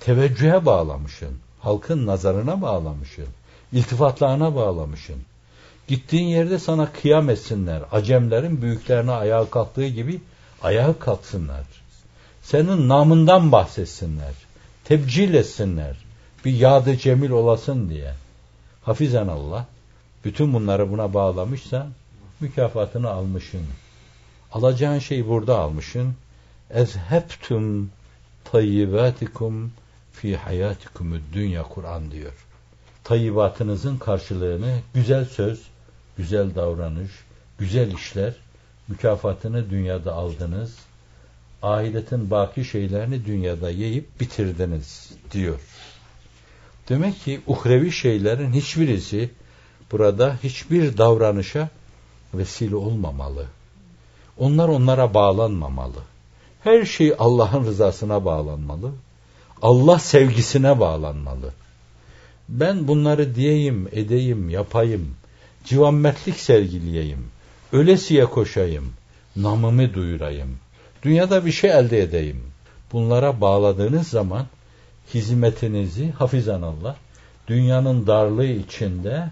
Teveccühe 0.00 0.66
bağlamışsın. 0.66 1.38
Halkın 1.60 2.06
nazarına 2.06 2.62
bağlamışsın. 2.62 3.26
İltifatlarına 3.72 4.54
bağlamışsın. 4.54 5.16
Gittiğin 5.88 6.26
yerde 6.26 6.58
sana 6.58 6.92
kıyam 6.92 7.30
etsinler. 7.30 7.82
Acemlerin 7.92 8.62
büyüklerine 8.62 9.10
ayağa 9.10 9.50
kalktığı 9.50 9.86
gibi 9.86 10.20
ayağa 10.62 10.98
kalksınlar. 10.98 11.64
Senin 12.42 12.88
namından 12.88 13.52
bahsetsinler. 13.52 14.34
Tebcil 14.84 15.34
etsinler. 15.34 15.96
Bir 16.44 16.52
yadı 16.52 16.96
cemil 16.96 17.30
olasın 17.30 17.90
diye. 17.90 18.14
Hafizen 18.82 19.28
Allah. 19.28 19.66
Bütün 20.24 20.54
bunları 20.54 20.90
buna 20.90 21.14
bağlamışsa 21.14 21.88
mükafatını 22.40 23.10
almışsın. 23.10 23.66
Alacağın 24.52 24.98
şeyi 24.98 25.28
burada 25.28 25.58
almışsın 25.58 26.14
ezhebtum 26.70 27.90
tayyibatikum 28.44 29.72
fi 30.12 30.36
hayatikum 30.36 31.20
dünya 31.32 31.62
Kur'an 31.62 32.10
diyor. 32.10 32.32
Tayyibatınızın 33.04 33.96
karşılığını 33.96 34.78
güzel 34.94 35.24
söz, 35.24 35.62
güzel 36.16 36.54
davranış, 36.54 37.10
güzel 37.58 37.92
işler 37.92 38.34
mükafatını 38.88 39.70
dünyada 39.70 40.14
aldınız. 40.14 40.74
Ahiretin 41.62 42.30
baki 42.30 42.64
şeylerini 42.64 43.26
dünyada 43.26 43.70
yiyip 43.70 44.20
bitirdiniz 44.20 45.10
diyor. 45.32 45.60
Demek 46.88 47.20
ki 47.20 47.40
uhrevi 47.46 47.92
şeylerin 47.92 48.52
hiçbirisi 48.52 49.30
burada 49.92 50.38
hiçbir 50.42 50.98
davranışa 50.98 51.68
vesile 52.34 52.76
olmamalı. 52.76 53.46
Onlar 54.38 54.68
onlara 54.68 55.14
bağlanmamalı 55.14 55.98
Her 56.64 56.84
şey 56.84 57.14
Allah'ın 57.18 57.64
rızasına 57.64 58.24
bağlanmalı. 58.24 58.90
Allah 59.62 59.98
sevgisine 59.98 60.80
bağlanmalı. 60.80 61.52
Ben 62.48 62.88
bunları 62.88 63.34
diyeyim, 63.34 63.88
edeyim, 63.92 64.50
yapayım, 64.50 65.14
civanmetlik 65.64 66.36
sergileyeyim, 66.36 67.26
ölesiye 67.72 68.24
koşayım, 68.24 68.92
namımı 69.36 69.94
duyurayım, 69.94 70.56
dünyada 71.02 71.46
bir 71.46 71.52
şey 71.52 71.70
elde 71.70 72.02
edeyim. 72.02 72.42
Bunlara 72.92 73.40
bağladığınız 73.40 74.08
zaman 74.08 74.46
hizmetinizi 75.14 76.10
hafizan 76.10 76.62
Allah 76.62 76.96
dünyanın 77.48 78.06
darlığı 78.06 78.46
içinde 78.46 79.30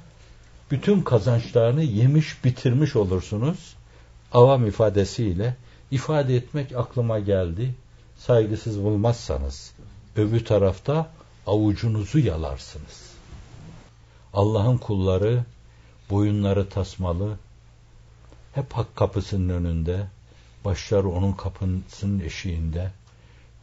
bütün 0.70 1.00
kazançlarını 1.00 1.82
yemiş 1.82 2.44
bitirmiş 2.44 2.96
olursunuz. 2.96 3.74
Avam 4.32 4.66
ifadesiyle 4.66 5.56
ifade 5.90 6.36
etmek 6.36 6.76
aklıma 6.76 7.18
geldi. 7.18 7.74
Saygısız 8.18 8.82
bulmazsanız 8.82 9.72
öbür 10.16 10.44
tarafta 10.44 11.10
avucunuzu 11.50 12.18
yalarsınız. 12.18 13.10
Allah'ın 14.34 14.78
kulları 14.78 15.44
boyunları 16.10 16.68
tasmalı 16.68 17.36
hep 18.54 18.72
hak 18.72 18.96
kapısının 18.96 19.48
önünde 19.48 20.06
başları 20.64 21.08
onun 21.08 21.32
kapısının 21.32 22.20
eşiğinde 22.20 22.92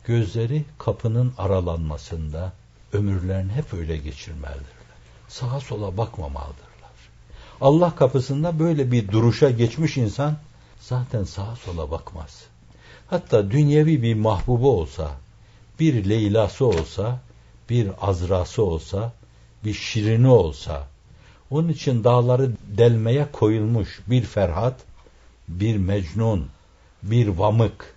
gözleri 0.06 0.65
kapının 0.78 1.34
aralanmasında 1.38 2.54
ömürlerini 2.93 3.52
hep 3.52 3.73
öyle 3.73 3.97
geçirmelidirler. 3.97 4.97
Sağa 5.28 5.60
sola 5.60 5.97
bakmamalıdırlar. 5.97 6.97
Allah 7.62 7.95
kapısında 7.95 8.60
böyle 8.60 8.91
bir 8.91 9.12
duruşa 9.12 9.50
geçmiş 9.50 9.97
insan 9.97 10.38
zaten 10.80 11.23
sağa 11.23 11.56
sola 11.56 11.91
bakmaz. 11.91 12.43
Hatta 13.10 13.52
dünyevi 13.52 14.02
bir 14.02 14.15
mahbubu 14.15 14.80
olsa, 14.80 15.12
bir 15.80 16.10
Leyla'sı 16.10 16.65
olsa, 16.65 17.19
bir 17.70 17.90
Azra'sı 18.02 18.64
olsa, 18.64 19.14
bir 19.66 19.74
Şirin'i 19.74 20.28
olsa, 20.28 20.88
onun 21.50 21.70
için 21.70 22.04
dağları 22.04 22.52
delmeye 22.68 23.28
koyulmuş 23.32 24.00
bir 24.08 24.22
Ferhat, 24.22 24.76
bir 25.48 25.78
Mecnun, 25.78 26.48
bir 27.04 27.28
Vamık, 27.28 27.96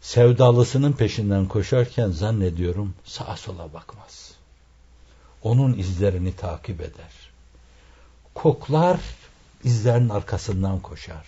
sevdalısının 0.00 0.92
peşinden 0.92 1.46
koşarken 1.46 2.10
zannediyorum 2.10 2.94
sağa 3.04 3.36
sola 3.36 3.72
bakmaz. 3.72 4.32
Onun 5.42 5.78
izlerini 5.78 6.36
takip 6.36 6.80
eder. 6.80 7.30
Koklar, 8.34 9.00
izlerin 9.64 10.08
arkasından 10.08 10.80
koşar. 10.80 11.26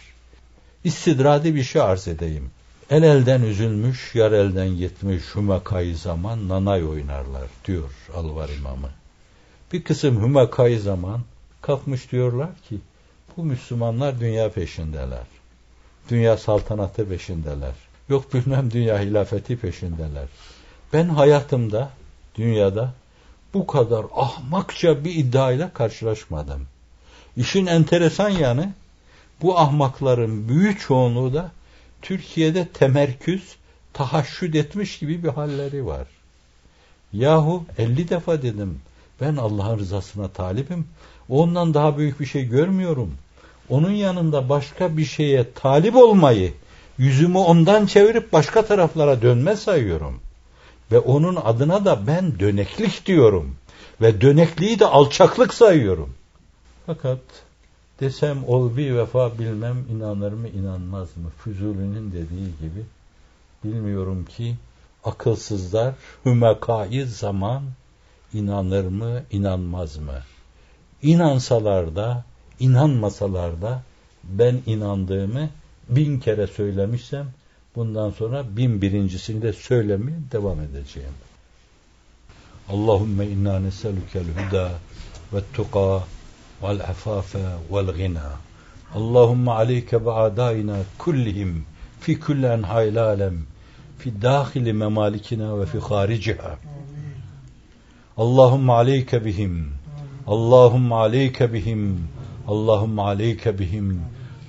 İstidradi 0.85 1.55
bir 1.55 1.63
şey 1.63 1.83
arz 1.83 2.09
edeyim. 2.09 2.51
El 2.91 3.03
elden 3.03 3.43
üzülmüş, 3.43 4.15
yar 4.15 4.33
elden 4.33 4.69
gitmiş 4.69 5.23
hümakayı 5.35 5.97
zaman 5.97 6.49
nanay 6.49 6.85
oynarlar 6.85 7.49
diyor 7.65 7.91
Alvar 8.17 8.49
İmamı. 8.49 8.91
Bir 9.73 9.85
kısım 9.85 10.23
hümakayı 10.23 10.81
zaman 10.81 11.21
kalkmış 11.63 12.13
diyorlar 12.13 12.49
ki 12.69 12.79
bu 13.37 13.45
Müslümanlar 13.45 14.21
dünya 14.21 14.51
peşindeler. 14.51 15.27
Dünya 16.11 16.37
saltanatı 16.37 17.09
peşindeler. 17.09 17.75
Yok 18.09 18.35
bilmem 18.35 18.71
dünya 18.71 19.01
hilafeti 19.01 19.57
peşindeler. 19.57 20.29
Ben 20.93 21.09
hayatımda, 21.09 21.91
dünyada 22.35 22.93
bu 23.55 23.67
kadar 23.67 24.07
ahmakça 24.17 25.05
bir 25.05 25.15
iddiayla 25.15 25.73
karşılaşmadım. 25.73 26.67
İşin 27.37 27.67
enteresan 27.67 28.31
yanı 28.31 28.73
bu 29.43 29.59
ahmakların 29.59 30.49
büyük 30.49 30.81
çoğunluğu 30.81 31.35
da 31.35 31.51
Türkiye'de 32.05 32.69
temerküz, 32.69 33.57
tahaşşüd 33.93 34.55
etmiş 34.55 34.99
gibi 34.99 35.23
bir 35.23 35.29
halleri 35.29 35.87
var. 35.87 36.07
Yahu 37.13 37.65
50 37.79 38.09
defa 38.09 38.43
dedim 38.43 38.81
ben 39.21 39.37
Allah'ın 39.37 39.79
rızasına 39.79 40.29
talibim. 40.29 40.89
Ondan 41.29 41.75
daha 41.75 41.99
büyük 41.99 42.21
bir 42.21 42.27
şey 42.27 42.49
görmüyorum. 42.49 43.15
Onun 43.69 43.91
yanında 43.91 44.49
başka 44.49 44.97
bir 44.97 45.05
şeye 45.05 45.53
talip 45.53 45.97
olmayı, 45.97 46.53
yüzümü 46.99 47.39
ondan 47.39 47.87
çevirip 47.87 48.33
başka 48.33 48.67
taraflara 48.67 49.23
dönme 49.23 49.57
sayıyorum. 49.57 50.21
Ve 50.93 50.99
onun 50.99 51.37
adına 51.37 51.85
da 51.85 52.07
ben 52.07 52.39
döneklik 52.41 53.07
diyorum. 53.07 53.57
Ve 54.01 54.21
dönekliği 54.21 54.79
de 54.79 54.87
alçaklık 54.87 55.55
sayıyorum. 55.55 56.15
Fakat 56.87 57.19
desem 58.01 58.45
ol 58.49 58.77
bir 58.77 58.95
vefa 58.97 59.39
bilmem 59.39 59.85
inanır 59.91 60.33
mı 60.33 60.49
inanmaz 60.49 61.17
mı? 61.17 61.31
Füzuli'nin 61.39 62.13
dediği 62.13 62.47
gibi 62.61 62.85
bilmiyorum 63.65 64.25
ki 64.25 64.57
akılsızlar 65.05 65.95
hümekayı 66.25 67.07
zaman 67.07 67.63
inanır 68.35 68.85
mı 68.85 69.23
inanmaz 69.31 69.97
mı? 69.97 70.21
İnansalar 71.03 71.97
da 71.97 72.25
inanmasalar 72.61 73.63
da 73.63 73.83
ben 74.25 74.61
inandığımı 74.67 75.51
bin 75.89 76.21
kere 76.21 76.47
söylemişsem 76.47 77.27
bundan 77.77 78.11
sonra 78.11 78.57
bin 78.57 78.83
birincisini 78.83 79.43
de 79.43 79.53
söylemeye 79.53 80.19
devam 80.33 80.61
edeceğim. 80.61 81.15
Allahümme 82.69 83.27
inna 83.27 83.59
neselükel 83.61 84.25
huda 84.25 84.71
ve 85.33 85.41
tuqa 85.53 86.05
vel 86.63 86.81
afafe 86.81 87.39
vel 87.73 87.97
gina. 87.97 88.31
Allahümme 88.95 89.51
aleyke 89.51 90.05
ve 90.05 90.13
adaina 90.13 90.77
kullihim 90.99 91.65
fi 92.01 92.21
kulli 92.21 92.47
enha'il 92.47 92.99
alem 92.99 93.47
fi 93.99 94.23
dahili 94.23 94.73
memalikina 94.73 95.61
ve 95.61 95.67
fi 95.67 95.79
hariciha. 95.79 96.59
Allahümme 98.17 98.73
aleyke 98.73 99.25
bihim. 99.25 99.69
Allahümme 100.27 100.95
aleyke 100.95 101.53
bihim. 101.53 101.99
Allahümme 102.49 103.03
aleyke 103.03 103.59
bihim. 103.59 104.01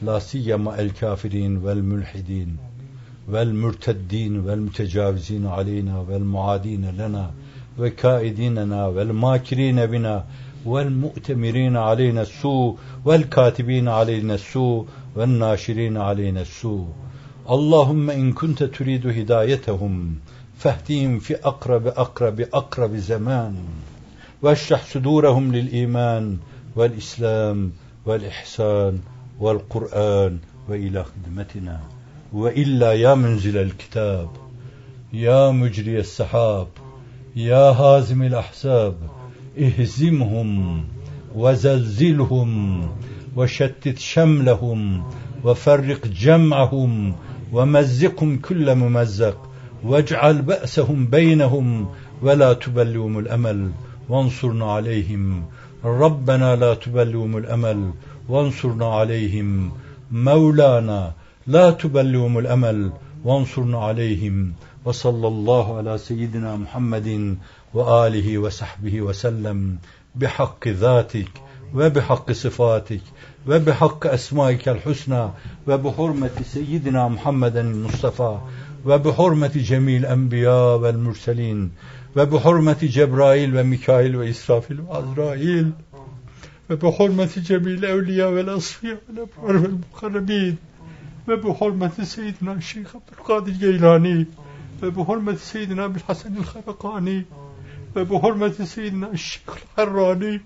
La 0.05 0.19
siyema 0.19 0.77
el 0.77 0.89
kafirin 0.89 1.65
vel 1.65 1.81
mülhidin 1.81 2.59
vel 3.27 3.47
mürteddin 3.47 4.47
والمؤتمرين 10.65 11.77
علينا 11.77 12.21
السوء 12.21 12.77
والكاتبين 13.05 13.87
علينا 13.87 14.33
السوء 14.35 14.85
والناشرين 15.15 15.97
علينا 15.97 16.41
السوء. 16.41 16.87
اللهم 17.49 18.09
إن 18.09 18.33
كنت 18.33 18.63
تريد 18.63 19.07
هدايتهم 19.07 20.15
فاهدهم 20.57 21.19
في 21.19 21.35
أقرب 21.35 21.87
أقرب 21.87 22.39
أقرب 22.39 22.95
زمان. 22.95 23.55
واشرح 24.41 24.85
صدورهم 24.85 25.51
للإيمان 25.55 26.37
والإسلام 26.75 27.71
والإحسان 28.05 28.99
والقرآن 29.39 30.39
وإلى 30.69 31.03
خدمتنا. 31.03 31.79
وإلا 32.33 32.93
يا 32.93 33.13
منزل 33.13 33.57
الكتاب 33.57 34.29
يا 35.13 35.51
مجري 35.51 35.99
السحاب 35.99 36.67
يا 37.35 37.71
هازم 37.71 38.23
الأحساب 38.23 38.95
اهزمهم 39.57 40.83
وزلزلهم 41.35 42.81
وشتت 43.35 43.99
شملهم 43.99 45.03
وفرق 45.43 46.07
جمعهم 46.07 47.15
ومزقهم 47.53 48.37
كل 48.37 48.75
ممزق 48.75 49.37
واجعل 49.83 50.41
بأسهم 50.41 51.07
بينهم 51.07 51.87
ولا 52.21 52.53
تبلوم 52.53 53.19
الأمل 53.19 53.71
وانصرنا 54.09 54.71
عليهم 54.71 55.43
ربنا 55.85 56.55
لا 56.55 56.73
تبلوم 56.73 57.37
الأمل 57.37 57.91
وانصرنا 58.29 58.85
عليهم 58.85 59.71
مولانا 60.11 61.13
لا 61.47 61.71
تبلوم 61.71 62.37
الأمل 62.37 62.91
وانصرنا 63.25 63.77
عليهم 63.77 64.53
وصلى 64.85 65.27
الله 65.27 65.77
على 65.77 65.97
سيدنا 65.97 66.55
محمد 66.55 67.37
وآله 67.73 68.37
وصحبه 68.37 69.01
وسلم 69.01 69.77
بحق 70.15 70.67
ذاتك 70.67 71.29
وبحق 71.75 72.31
صفاتك 72.31 73.01
وبحق 73.47 74.07
أسمائك 74.07 74.69
الحسنى 74.69 75.29
وبحرمة 75.67 76.31
سيدنا 76.43 77.07
محمد 77.07 77.57
المصطفى 77.57 78.37
وبحرمة 78.85 79.51
جميع 79.55 79.97
الأنبياء 79.97 80.77
والمرسلين 80.77 81.71
وبحرمة 82.17 82.77
جبرائيل 82.81 83.57
وميكائيل 83.57 84.15
وإسرافيل 84.15 84.79
وعزرائيل 84.81 85.71
وبحرمة 86.69 87.29
جميع 87.37 87.73
الأولياء 87.73 88.31
والأصفياء 88.31 88.97
والأبرار 89.09 89.55
والمقربين 89.55 90.57
ve 91.27 91.43
bu 91.43 91.55
hürmeti 91.61 92.05
Seyyidina 92.05 92.61
Şeyh 92.61 92.85
Abdülkadir 92.95 93.59
Geylani. 93.59 94.27
Ve 94.81 94.95
bu 94.95 95.07
hürmeti 95.07 95.45
Seyyidina 95.45 95.95
Bilhasenil 95.95 96.43
Harakani 96.43 97.25
ve 97.95 98.09
bu 98.09 98.23
hürmeti 98.23 98.67
Seyyidina 98.67 99.17
Şeyh 99.17 99.57
Harrani 99.75 100.41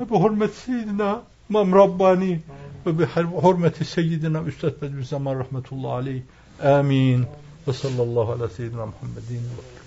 ve 0.00 0.10
bu 0.10 0.24
hürmeti 0.24 0.56
Seyyidina 0.56 1.22
İmam 1.50 1.72
Rabbani. 1.72 2.40
Ve 2.86 2.98
bu 2.98 3.42
hürmeti 3.42 3.84
Seyyidina 3.84 4.42
Üstad 4.42 4.82
Bediüzzaman 4.82 5.38
Rahmetullahi 5.38 5.92
Aleyh. 5.92 6.22
Amin. 6.62 7.26
Ve 7.68 7.72
sallallahu 7.72 8.32
ala 8.32 8.48
Seyyidina 8.48 8.86
Muhammedin. 8.86 9.36
ve 9.36 9.79